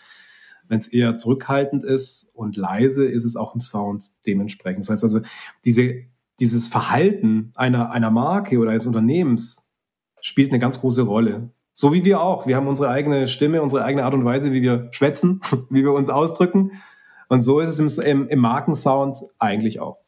[0.66, 4.85] Wenn es eher zurückhaltend ist und leise, ist es auch im Sound dementsprechend.
[4.85, 5.20] Das heißt also,
[5.64, 6.02] diese,
[6.40, 9.71] dieses Verhalten einer, einer Marke oder eines Unternehmens
[10.21, 11.51] spielt eine ganz große Rolle.
[11.73, 12.47] So wie wir auch.
[12.47, 15.40] Wir haben unsere eigene Stimme, unsere eigene Art und Weise, wie wir schwätzen,
[15.71, 16.83] wie wir uns ausdrücken.
[17.29, 19.99] Und so ist es im, im, im Markensound eigentlich auch.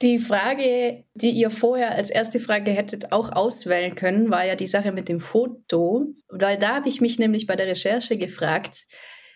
[0.00, 4.66] Die Frage, die ihr vorher als erste Frage hättet auch auswählen können, war ja die
[4.66, 6.06] Sache mit dem Foto.
[6.28, 8.86] Weil da habe ich mich nämlich bei der Recherche gefragt,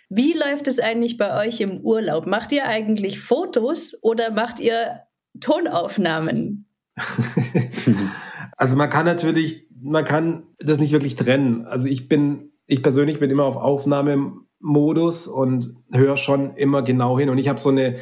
[0.09, 2.27] wie läuft es eigentlich bei euch im Urlaub?
[2.27, 5.06] Macht ihr eigentlich Fotos oder macht ihr
[5.41, 6.67] Tonaufnahmen?
[8.57, 11.67] also man kann natürlich, man kann das nicht wirklich trennen.
[11.67, 17.29] Also ich bin, ich persönlich bin immer auf Aufnahmemodus und höre schon immer genau hin.
[17.29, 17.97] Und ich habe so eine,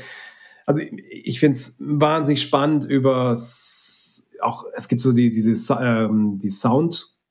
[0.67, 3.35] also ich finde es wahnsinnig spannend über
[4.41, 6.51] auch, es gibt so die, diese ähm, die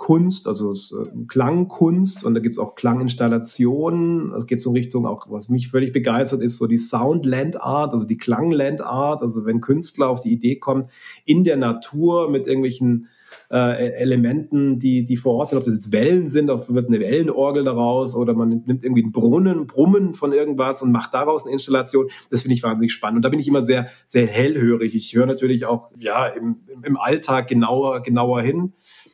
[0.04, 4.34] Soundkunst, also äh, Klangkunst und da gibt es auch Klanginstallationen.
[4.34, 8.06] Es geht so in Richtung, auch was mich völlig begeistert, ist so die Soundlandart, also
[8.06, 9.22] die Klanglandart.
[9.22, 10.90] Also wenn Künstler auf die Idee kommen,
[11.26, 13.08] in der Natur mit irgendwelchen
[13.52, 17.00] äh, Elementen, die, die vor Ort sind, ob das jetzt Wellen sind, ob wird eine
[17.00, 21.54] Wellenorgel daraus oder man nimmt irgendwie einen Brunnen, Brummen von irgendwas und macht daraus eine
[21.54, 22.08] Installation.
[22.30, 23.18] Das finde ich wahnsinnig spannend.
[23.18, 24.96] Und da bin ich immer sehr, sehr hellhörig.
[24.96, 28.74] Ich höre natürlich auch ja, im, im Alltag genauer, genauer hin.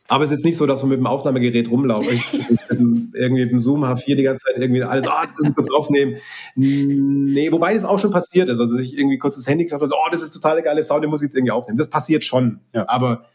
[0.10, 2.12] Aber es ist jetzt nicht so, dass man mit dem Aufnahmegerät rumlaufe.
[2.12, 2.24] Ich,
[2.69, 5.72] irgendwie mit dem Zoom H4 die ganze Zeit irgendwie alles, ah, das muss ich kurz
[5.72, 6.17] aufnehmen.
[6.56, 8.60] Nee, wobei das auch schon passiert ist.
[8.60, 11.12] Also ich irgendwie kurz das Handy geschafft habe, oh, das ist total geile Sound, den
[11.12, 11.78] muss ich jetzt irgendwie aufnehmen.
[11.78, 12.60] Das passiert schon.
[12.74, 12.89] Ja.
[12.89, 13.26] Aber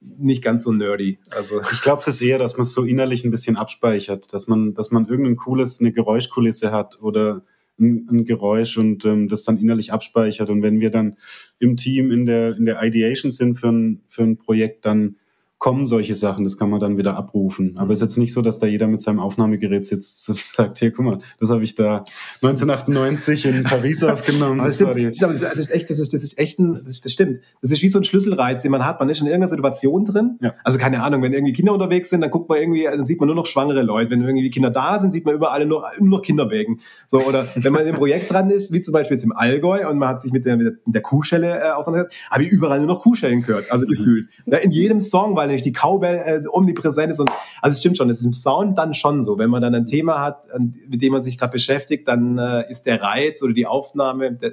[0.00, 1.18] nicht ganz so nerdy.
[1.30, 4.46] Also ich glaube, es ist eher, dass man es so innerlich ein bisschen abspeichert, dass
[4.46, 7.42] man, dass man irgendein cooles, eine Geräuschkulisse hat oder
[7.78, 10.50] ein, ein Geräusch und ähm, das dann innerlich abspeichert.
[10.50, 11.16] Und wenn wir dann
[11.58, 15.16] im Team in der, in der Ideation sind für ein, für ein Projekt, dann
[15.64, 17.78] kommen solche Sachen, das kann man dann wieder abrufen.
[17.78, 20.78] Aber es ist jetzt nicht so, dass da jeder mit seinem Aufnahmegerät sitzt und sagt,
[20.78, 22.04] hier, guck mal, das habe ich da
[22.42, 24.58] 1998 in Paris aufgenommen.
[24.58, 25.14] das, Sorry.
[25.14, 27.40] Stimmt, das, ist echt, das ist, das ist echt ein, das, das, stimmt.
[27.62, 29.00] Das ist wie so ein Schlüsselreiz, den man hat.
[29.00, 30.36] Man ist in irgendeiner Situation drin.
[30.42, 30.52] Ja.
[30.64, 33.28] Also keine Ahnung, wenn irgendwie Kinder unterwegs sind, dann guckt man irgendwie, dann sieht man
[33.28, 34.10] nur noch schwangere Leute.
[34.10, 36.80] Wenn irgendwie Kinder da sind, sieht man überall nur, nur noch Kinderwägen.
[37.06, 39.96] So, oder wenn man im Projekt dran ist, wie zum Beispiel jetzt im Allgäu und
[39.96, 42.80] man hat sich mit der, mit der, mit der Kuhschelle äh, auseinandergesetzt, habe ich überall
[42.80, 43.88] nur noch Kuhschellen gehört, also mhm.
[43.88, 44.28] gefühlt.
[44.46, 47.20] Ja, in jedem Song, weil nämlich die Cowbell äh, omnipräsent ist.
[47.20, 47.30] Und,
[47.62, 49.38] also es stimmt schon, es ist im Sound dann schon so.
[49.38, 52.84] Wenn man dann ein Thema hat, mit dem man sich gerade beschäftigt, dann äh, ist
[52.84, 54.52] der Reiz oder die Aufnahme, der,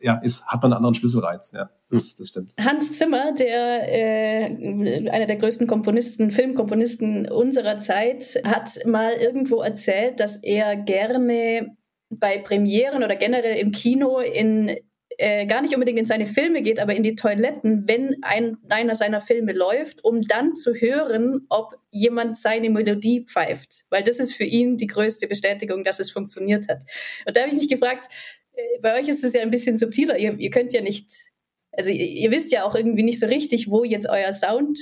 [0.00, 1.52] ja, ist, hat man einen anderen Schlüsselreiz.
[1.52, 2.54] Ja, das, das stimmt.
[2.60, 10.20] Hans Zimmer, der äh, einer der größten Komponisten, Filmkomponisten unserer Zeit, hat mal irgendwo erzählt,
[10.20, 11.76] dass er gerne
[12.10, 14.76] bei Premieren oder generell im Kino in
[15.18, 18.94] äh, gar nicht unbedingt in seine Filme geht, aber in die Toiletten, wenn ein, einer
[18.94, 23.84] seiner Filme läuft, um dann zu hören, ob jemand seine Melodie pfeift.
[23.90, 26.82] Weil das ist für ihn die größte Bestätigung, dass es funktioniert hat.
[27.26, 28.10] Und da habe ich mich gefragt,
[28.54, 30.18] äh, bei euch ist es ja ein bisschen subtiler.
[30.18, 31.10] Ihr, ihr könnt ja nicht,
[31.72, 34.78] also ihr, ihr wisst ja auch irgendwie nicht so richtig, wo jetzt euer Sound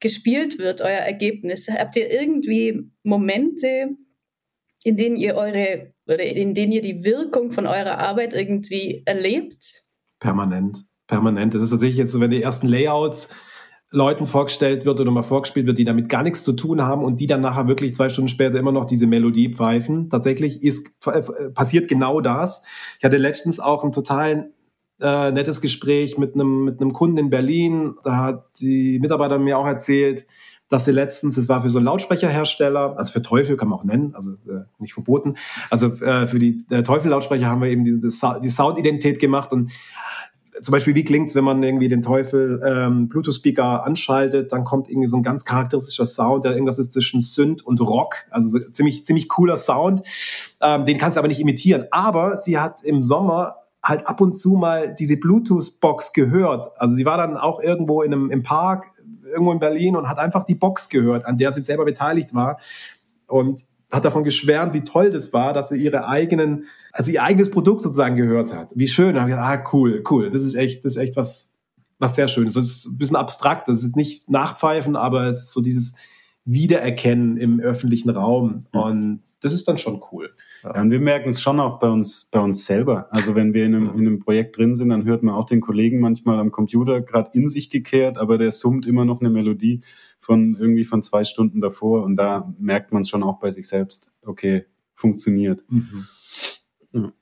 [0.00, 1.68] gespielt wird, euer Ergebnis.
[1.68, 3.96] Habt ihr irgendwie Momente,
[4.84, 9.84] in denen ihr eure oder in denen ihr die Wirkung von eurer Arbeit irgendwie erlebt?
[10.20, 11.54] Permanent, permanent.
[11.54, 13.34] Das ist tatsächlich jetzt so, wenn die ersten Layouts
[13.90, 17.20] Leuten vorgestellt wird oder mal vorgespielt wird, die damit gar nichts zu tun haben und
[17.20, 20.10] die dann nachher wirklich zwei Stunden später immer noch diese Melodie pfeifen.
[20.10, 21.22] Tatsächlich ist äh,
[21.54, 22.62] passiert genau das.
[22.98, 24.52] Ich hatte letztens auch ein total
[25.00, 27.94] äh, nettes Gespräch mit einem mit einem Kunden in Berlin.
[28.04, 30.26] Da hat die Mitarbeiter mir auch erzählt,
[30.68, 33.84] dass sie letztens, es war für so einen Lautsprecherhersteller, also für Teufel kann man auch
[33.84, 35.36] nennen, also äh, nicht verboten,
[35.70, 39.70] also äh, für die äh, Teufel-Lautsprecher haben wir eben die, die Soundidentität gemacht und
[40.62, 45.06] zum Beispiel, wie klingt's, wenn man irgendwie den Teufel ähm, Bluetooth-Speaker anschaltet, dann kommt irgendwie
[45.06, 49.04] so ein ganz charakteristischer Sound, der irgendwas ist zwischen Synth und Rock, also so ziemlich
[49.04, 50.02] ziemlich cooler Sound.
[50.60, 51.86] Ähm, den kannst du aber nicht imitieren.
[51.90, 56.72] Aber sie hat im Sommer halt ab und zu mal diese Bluetooth-Box gehört.
[56.76, 58.86] Also sie war dann auch irgendwo in einem im Park
[59.28, 62.58] irgendwo in Berlin und hat einfach die Box gehört, an der sie selber beteiligt war.
[63.26, 67.50] Und hat davon geschwärmt, wie toll das war, dass sie ihre eigenen, also ihr eigenes
[67.50, 68.70] Produkt sozusagen gehört hat.
[68.74, 69.14] Wie schön.
[69.14, 70.30] Da habe ich gedacht, ah, cool, cool.
[70.30, 71.54] Das ist echt, das ist echt was,
[71.98, 72.54] was sehr schönes.
[72.54, 73.68] Das ist ein bisschen abstrakt.
[73.68, 75.94] Das ist nicht nachpfeifen, aber es ist so dieses
[76.44, 78.60] Wiedererkennen im öffentlichen Raum.
[78.72, 80.32] Und das ist dann schon cool.
[80.62, 80.74] Ja.
[80.74, 83.08] ja und wir merken es schon auch bei uns, bei uns selber.
[83.10, 85.60] Also wenn wir in einem, in einem Projekt drin sind, dann hört man auch den
[85.60, 89.82] Kollegen manchmal am Computer gerade in sich gekehrt, aber der summt immer noch eine Melodie
[90.20, 93.68] von irgendwie von zwei Stunden davor und da merkt man es schon auch bei sich
[93.68, 94.12] selbst.
[94.24, 95.62] Okay, funktioniert.
[95.68, 96.06] Mhm.
[96.92, 97.12] Ja.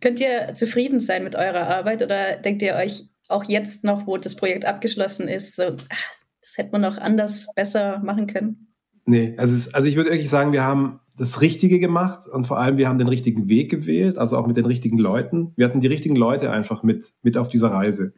[0.00, 4.18] Könnt ihr zufrieden sein mit eurer Arbeit oder denkt ihr euch auch jetzt noch, wo
[4.18, 8.74] das Projekt abgeschlossen ist, so, ach, das hätte man noch anders, besser machen können?
[9.06, 12.58] Nee, also, es, also ich würde wirklich sagen, wir haben das Richtige gemacht und vor
[12.58, 15.52] allem wir haben den richtigen Weg gewählt, also auch mit den richtigen Leuten.
[15.56, 18.12] Wir hatten die richtigen Leute einfach mit, mit auf dieser Reise.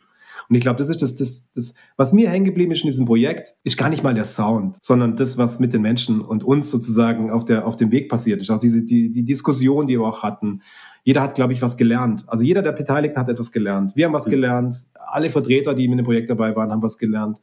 [0.49, 3.07] Und ich glaube, das ist das, das, das, was mir hängen geblieben ist in diesem
[3.07, 6.71] Projekt, ist gar nicht mal der Sound, sondern das, was mit den Menschen und uns
[6.71, 8.51] sozusagen auf, der, auf dem Weg passiert ist.
[8.51, 10.63] Auch diese, die, die Diskussion, die wir auch hatten.
[11.03, 12.25] Jeder hat, glaube ich, was gelernt.
[12.29, 13.95] Also jeder der Beteiligten hat etwas gelernt.
[13.97, 14.77] Wir haben was gelernt.
[14.95, 17.39] Alle Vertreter, die mit dem Projekt dabei waren, haben was gelernt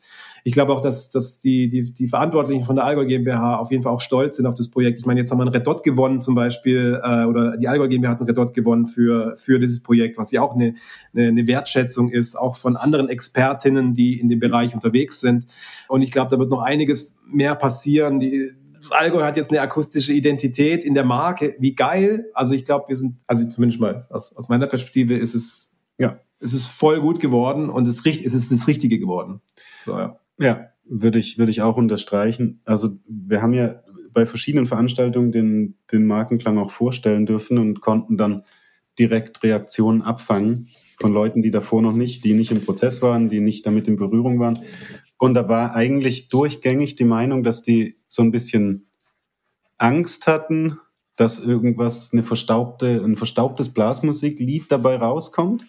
[0.45, 3.81] ich glaube auch, dass, dass die, die, die Verantwortlichen von der Allgäu GmbH auf jeden
[3.81, 4.99] Fall auch stolz sind auf das Projekt.
[4.99, 7.87] Ich meine, jetzt haben wir einen Red Dot gewonnen zum Beispiel, äh, oder die Allgäu
[7.87, 10.75] GmbH hat einen Red Dot gewonnen für, für dieses Projekt, was ja auch eine,
[11.13, 15.45] eine, eine Wertschätzung ist, auch von anderen Expertinnen, die in dem Bereich unterwegs sind.
[15.87, 18.19] Und ich glaube, da wird noch einiges mehr passieren.
[18.19, 21.55] Die, das Allgäu hat jetzt eine akustische Identität in der Marke.
[21.59, 22.25] Wie geil.
[22.33, 26.19] Also ich glaube, wir sind, also zumindest mal aus, aus meiner Perspektive ist es, ja,
[26.41, 29.39] es ist voll gut geworden und es, es ist das Richtige geworden.
[29.85, 30.19] So, ja.
[30.39, 32.61] Ja, würde ich, würde ich auch unterstreichen.
[32.65, 38.17] Also wir haben ja bei verschiedenen Veranstaltungen den, den Markenklang auch vorstellen dürfen und konnten
[38.17, 38.43] dann
[38.99, 40.69] direkt Reaktionen abfangen
[40.99, 43.95] von Leuten, die davor noch nicht, die nicht im Prozess waren, die nicht damit in
[43.95, 44.59] Berührung waren.
[45.17, 48.87] Und da war eigentlich durchgängig die Meinung, dass die so ein bisschen
[49.77, 50.77] Angst hatten,
[51.15, 55.65] dass irgendwas, eine verstaubte, ein verstaubtes Blasmusiklied dabei rauskommt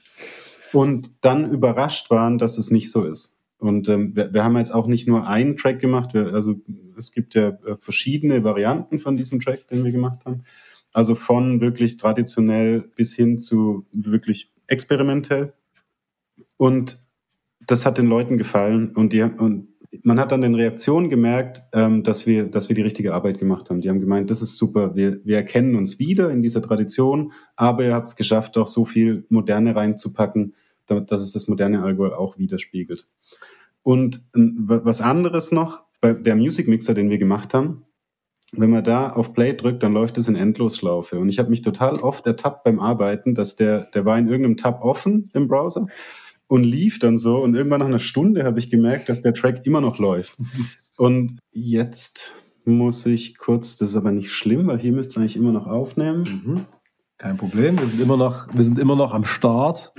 [0.73, 3.34] und dann überrascht waren, dass es nicht so ist.
[3.65, 6.57] Und ähm, wir, wir haben jetzt auch nicht nur einen Track gemacht, wir, also
[6.99, 10.43] es gibt ja äh, verschiedene Varianten von diesem Track, den wir gemacht haben.
[10.93, 15.55] Also von wirklich traditionell bis hin zu wirklich experimentell.
[16.57, 16.99] Und
[17.67, 19.69] das hat den Leuten gefallen und die und
[20.03, 23.71] man hat an den Reaktionen gemerkt, ähm, dass wir, dass wir die richtige Arbeit gemacht
[23.71, 23.81] haben.
[23.81, 27.85] Die haben gemeint, das ist super, wir, wir erkennen uns wieder in dieser Tradition, aber
[27.85, 30.55] ihr habt es geschafft, auch so viel Moderne reinzupacken,
[30.87, 33.07] damit, dass es das moderne Allgäu auch widerspiegelt.
[33.85, 37.85] Und was anderes noch, bei der Music Mixer, den wir gemacht haben,
[38.53, 41.19] wenn man da auf Play drückt, dann läuft es in Endlosschlaufe.
[41.19, 44.57] Und ich habe mich total oft ertappt beim Arbeiten, dass der, der war in irgendeinem
[44.57, 45.87] Tab offen im Browser
[46.47, 47.39] und lief dann so.
[47.43, 50.37] Und irgendwann nach einer Stunde habe ich gemerkt, dass der Track immer noch läuft.
[50.97, 52.33] Und jetzt
[52.65, 55.67] muss ich kurz, das ist aber nicht schlimm, weil hier müsste es eigentlich immer noch
[55.67, 56.43] aufnehmen.
[56.45, 56.67] Mhm.
[57.19, 59.93] Kein Problem, wir sind immer noch, wir sind immer noch am Start.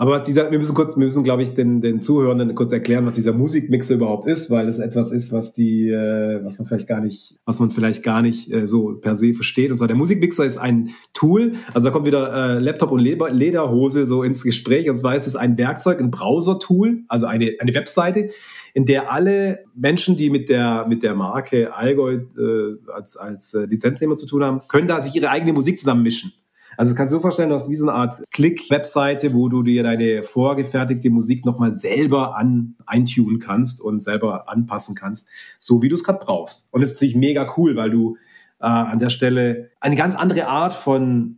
[0.00, 3.14] Aber dieser, wir müssen kurz, wir müssen, glaube ich, den, den Zuhörenden kurz erklären, was
[3.14, 7.00] dieser Musikmixer überhaupt ist, weil es etwas ist, was die, äh, was man vielleicht gar
[7.00, 9.72] nicht, was man vielleicht gar nicht äh, so per se versteht.
[9.72, 14.06] Und zwar der Musikmixer ist ein Tool, also da kommt wieder äh, Laptop und Lederhose
[14.06, 14.88] so ins Gespräch.
[14.88, 18.30] Und zwar ist es ein Werkzeug, ein Browser-Tool, also eine, eine Webseite,
[18.74, 23.64] in der alle Menschen, die mit der, mit der Marke Allgäu äh, als, als äh,
[23.64, 26.32] Lizenznehmer zu tun haben, können da sich ihre eigene Musik zusammenmischen.
[26.78, 29.82] Also kannst du dir vorstellen, du hast wie so eine Art Klick-Webseite, wo du dir
[29.82, 35.26] deine vorgefertigte Musik nochmal selber an, eintunen kannst und selber anpassen kannst,
[35.58, 36.68] so wie du es gerade brauchst.
[36.70, 38.16] Und es ist natürlich mega cool, weil du
[38.60, 41.37] äh, an der Stelle eine ganz andere Art von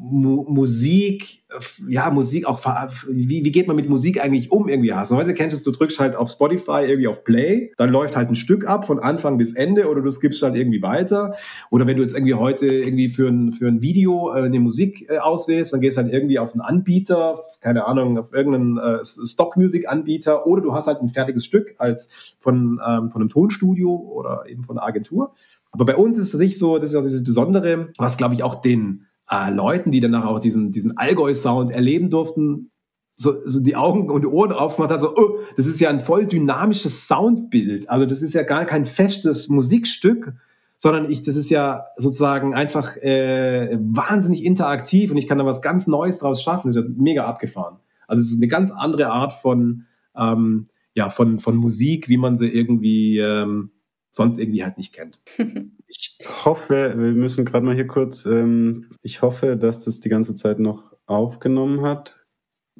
[0.00, 1.42] Mu Musik
[1.88, 2.60] ja, Musik auch,
[3.08, 5.10] wie, wie geht man mit Musik eigentlich um irgendwie hast.
[5.10, 8.34] Normalerweise kennst du, du drückst halt auf Spotify irgendwie auf Play, dann läuft halt ein
[8.34, 11.34] Stück ab von Anfang bis Ende oder du skippst halt irgendwie weiter.
[11.70, 15.08] Oder wenn du jetzt irgendwie heute irgendwie für ein, für ein Video äh, eine Musik
[15.08, 19.04] äh, auswählst, dann gehst du halt irgendwie auf einen Anbieter, keine Ahnung, auf irgendeinen äh,
[19.04, 24.44] Stock-Music-Anbieter oder du hast halt ein fertiges Stück als von, ähm, von einem Tonstudio oder
[24.48, 25.34] eben von einer Agentur.
[25.70, 28.42] Aber bei uns ist es nicht so, das ist auch dieses Besondere, was glaube ich
[28.42, 32.70] auch den äh, Leuten, die danach auch diesen, diesen Allgäu-Sound erleben durften,
[33.16, 36.00] so, so die Augen und die Ohren aufgemacht hat, so, oh, das ist ja ein
[36.00, 37.88] voll dynamisches Soundbild.
[37.88, 40.34] Also das ist ja gar kein festes Musikstück,
[40.76, 45.62] sondern ich, das ist ja sozusagen einfach äh, wahnsinnig interaktiv und ich kann da was
[45.62, 46.68] ganz Neues draus schaffen.
[46.68, 47.76] Das ist ja mega abgefahren.
[48.08, 49.84] Also es ist eine ganz andere Art von,
[50.16, 53.70] ähm, ja, von, von Musik, wie man sie irgendwie ähm,
[54.12, 55.18] sonst irgendwie halt nicht kennt.
[55.94, 60.34] Ich hoffe, wir müssen gerade mal hier kurz, ähm, ich hoffe, dass das die ganze
[60.34, 62.24] Zeit noch aufgenommen hat.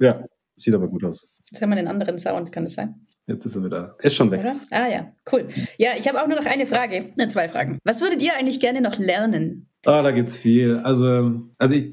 [0.01, 0.25] Ja,
[0.57, 1.37] sieht aber gut aus.
[1.51, 3.07] Jetzt haben wir den anderen Sound, kann das sein?
[3.27, 3.97] Jetzt ist er wieder.
[4.01, 4.41] Ist schon weg.
[4.41, 4.57] Oder?
[4.71, 5.47] Ah ja, cool.
[5.77, 7.79] Ja, ich habe auch nur noch eine Frage, ne, zwei Fragen.
[7.85, 9.69] Was würdet ihr eigentlich gerne noch lernen?
[9.85, 10.77] Ah, da gibt's viel.
[10.85, 11.93] Also, also ich,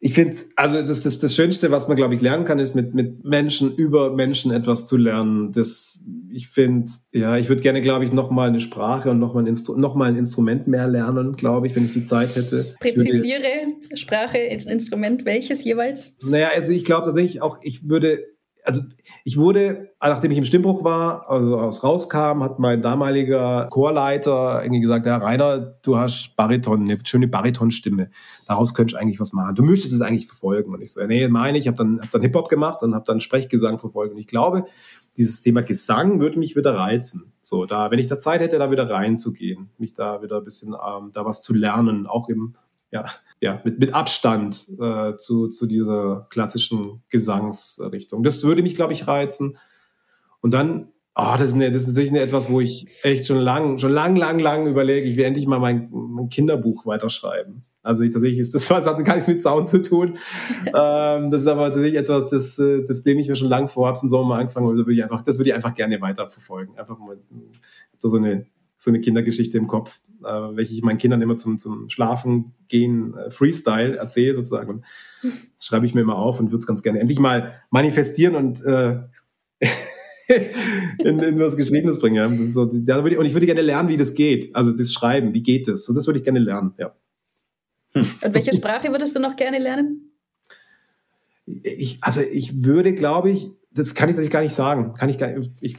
[0.00, 2.92] ich finde, also das, das, das Schönste, was man, glaube ich, lernen kann, ist mit,
[2.92, 5.52] mit Menschen über Menschen etwas zu lernen.
[5.52, 9.46] Das, ich finde, ja, ich würde gerne, glaube ich, nochmal eine Sprache und nochmal ein,
[9.46, 12.74] Instru noch ein Instrument mehr lernen, glaube ich, wenn ich die Zeit hätte.
[12.80, 16.12] Präzisiere würde, Sprache, Instrument, welches jeweils?
[16.20, 18.24] Naja, also ich glaube tatsächlich auch, ich würde
[18.64, 18.80] also
[19.24, 24.80] ich wurde, nachdem ich im Stimmbruch war, also aus rauskam, hat mein damaliger Chorleiter irgendwie
[24.80, 28.10] gesagt, ja, Rainer, du hast Bariton, eine schöne Baritonstimme.
[28.46, 29.54] Daraus könntest du eigentlich was machen.
[29.54, 30.72] Du müsstest es eigentlich verfolgen.
[30.72, 33.20] Und ich so, nee, meine ich, habe dann, hab dann Hip-Hop gemacht und habe dann
[33.20, 34.14] Sprechgesang verfolgt.
[34.14, 34.64] Und ich glaube,
[35.18, 37.32] dieses Thema Gesang würde mich wieder reizen.
[37.42, 40.72] So, da, wenn ich da Zeit hätte, da wieder reinzugehen, mich da wieder ein bisschen,
[40.72, 42.54] ähm, da was zu lernen, auch im
[42.94, 43.04] ja,
[43.40, 48.22] ja, mit, mit Abstand äh, zu, zu dieser klassischen Gesangsrichtung.
[48.22, 49.58] Das würde mich, glaube ich, reizen.
[50.40, 53.80] Und dann, oh, das ist, eine, das ist tatsächlich etwas, wo ich echt schon lang,
[53.80, 57.64] schon lang, lang, lang überlege, ich will endlich mal mein, mein Kinderbuch weiterschreiben.
[57.82, 60.16] Also ich, tatsächlich ist das was, hat gar nichts mit Sound zu tun.
[60.66, 63.88] ähm, das ist aber tatsächlich etwas, das, äh, das nehme ich mir schon lang vor,
[63.88, 65.74] habe es im Sommer mal angefangen, aber das würde ich einfach, das würde ich einfach
[65.74, 66.78] gerne weiterverfolgen.
[66.78, 67.18] Einfach mal
[67.98, 68.46] so eine,
[68.78, 73.14] so eine Kindergeschichte im Kopf äh, welche ich meinen Kindern immer zum, zum Schlafen gehen
[73.16, 74.70] äh, Freestyle erzähle sozusagen.
[74.70, 74.84] Und
[75.54, 78.64] das schreibe ich mir immer auf und würde es ganz gerne endlich mal manifestieren und
[78.64, 79.00] äh,
[80.98, 82.16] in, in was Geschriebenes bringen.
[82.16, 82.28] Ja.
[82.28, 84.54] Das ist so, ja, und ich würde gerne lernen, wie das geht.
[84.54, 85.84] Also das Schreiben, wie geht das?
[85.84, 86.94] So, das würde ich gerne lernen, ja.
[87.94, 90.10] Und welche Sprache würdest du noch gerne lernen?
[91.46, 94.94] Ich, also ich würde, glaube ich, das kann ich, das gar nicht sagen.
[94.94, 95.76] Kann ich gar nicht, ich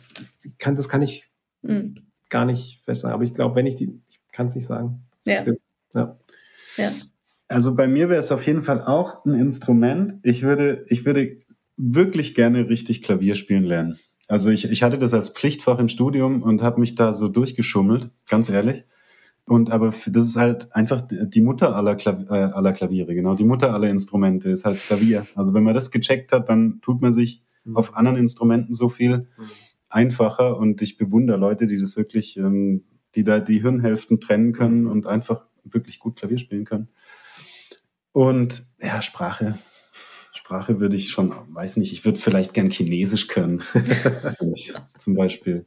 [0.57, 1.29] kann, das kann ich
[1.61, 1.95] mhm.
[2.29, 3.13] gar nicht fest sagen.
[3.13, 4.01] Aber ich glaube, wenn ich die,
[4.35, 5.01] kann es nicht sagen.
[5.25, 5.33] Ja.
[5.33, 5.63] Jetzt,
[5.93, 6.17] ja.
[6.77, 6.91] ja.
[7.47, 10.19] Also bei mir wäre es auf jeden Fall auch ein Instrument.
[10.23, 11.37] Ich würde, ich würde
[11.77, 13.97] wirklich gerne richtig Klavier spielen lernen.
[14.27, 18.11] Also ich, ich hatte das als Pflichtfach im Studium und habe mich da so durchgeschummelt,
[18.27, 18.83] ganz ehrlich.
[19.47, 23.35] Und aber das ist halt einfach die Mutter aller, Klav äh, aller Klaviere, genau.
[23.35, 25.27] Die Mutter aller Instrumente ist halt Klavier.
[25.35, 27.77] Also wenn man das gecheckt hat, dann tut man sich mhm.
[27.77, 29.43] auf anderen Instrumenten so viel mhm.
[29.89, 30.57] einfacher.
[30.57, 32.83] Und ich bewundere Leute, die das wirklich ähm,
[33.15, 36.89] die da die Hirnhälften trennen können und einfach wirklich gut Klavier spielen können.
[38.11, 39.57] Und ja, Sprache.
[40.33, 43.63] Sprache würde ich schon, weiß nicht, ich würde vielleicht gern Chinesisch können.
[44.97, 45.65] zum Beispiel.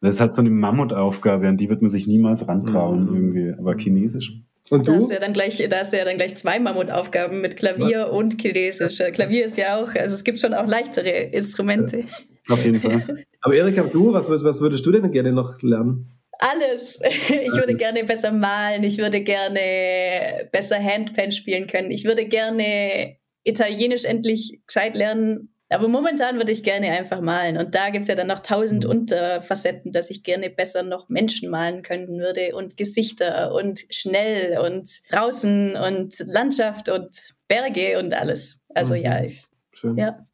[0.00, 3.16] Das ist halt so eine Mammutaufgabe, an die wird man sich niemals rantrauen mhm.
[3.16, 3.58] irgendwie.
[3.58, 4.40] Aber Chinesisch.
[4.70, 4.92] Und du?
[4.92, 7.56] Da hast du ja dann gleich, da hast du ja dann gleich zwei Mammutaufgaben mit
[7.56, 8.10] Klavier Was?
[8.10, 9.02] und Chinesisch.
[9.12, 12.04] Klavier ist ja auch, also es gibt schon auch leichtere Instrumente.
[12.48, 13.24] Ja, auf jeden Fall.
[13.40, 16.06] Aber Erika, du, was, was würdest du denn gerne noch lernen?
[16.38, 17.00] Alles.
[17.28, 23.16] Ich würde gerne besser malen, ich würde gerne besser Handpan spielen können, ich würde gerne
[23.44, 25.48] Italienisch endlich gescheit lernen.
[25.68, 27.56] Aber momentan würde ich gerne einfach malen.
[27.56, 28.90] Und da gibt es ja dann noch tausend mhm.
[28.90, 34.90] Unterfacetten, dass ich gerne besser noch Menschen malen können würde und Gesichter und schnell und
[35.10, 38.62] draußen und Landschaft und Berge und alles.
[38.74, 39.02] Also mhm.
[39.02, 39.96] ja, ich, Schön.
[39.96, 40.26] ja.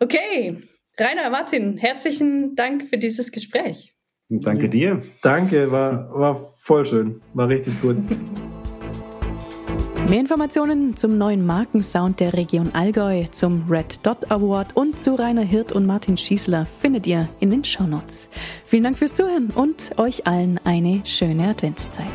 [0.00, 0.56] Okay,
[0.98, 3.91] Rainer, Martin, herzlichen Dank für dieses Gespräch.
[4.40, 5.02] Danke dir.
[5.20, 7.20] Danke, war, war voll schön.
[7.34, 7.96] War richtig gut.
[10.08, 15.42] Mehr Informationen zum neuen Markensound der Region Allgäu, zum Red Dot Award und zu Rainer
[15.42, 18.28] Hirt und Martin Schießler findet ihr in den Shownotes.
[18.64, 22.08] Vielen Dank fürs Zuhören und euch allen eine schöne Adventszeit.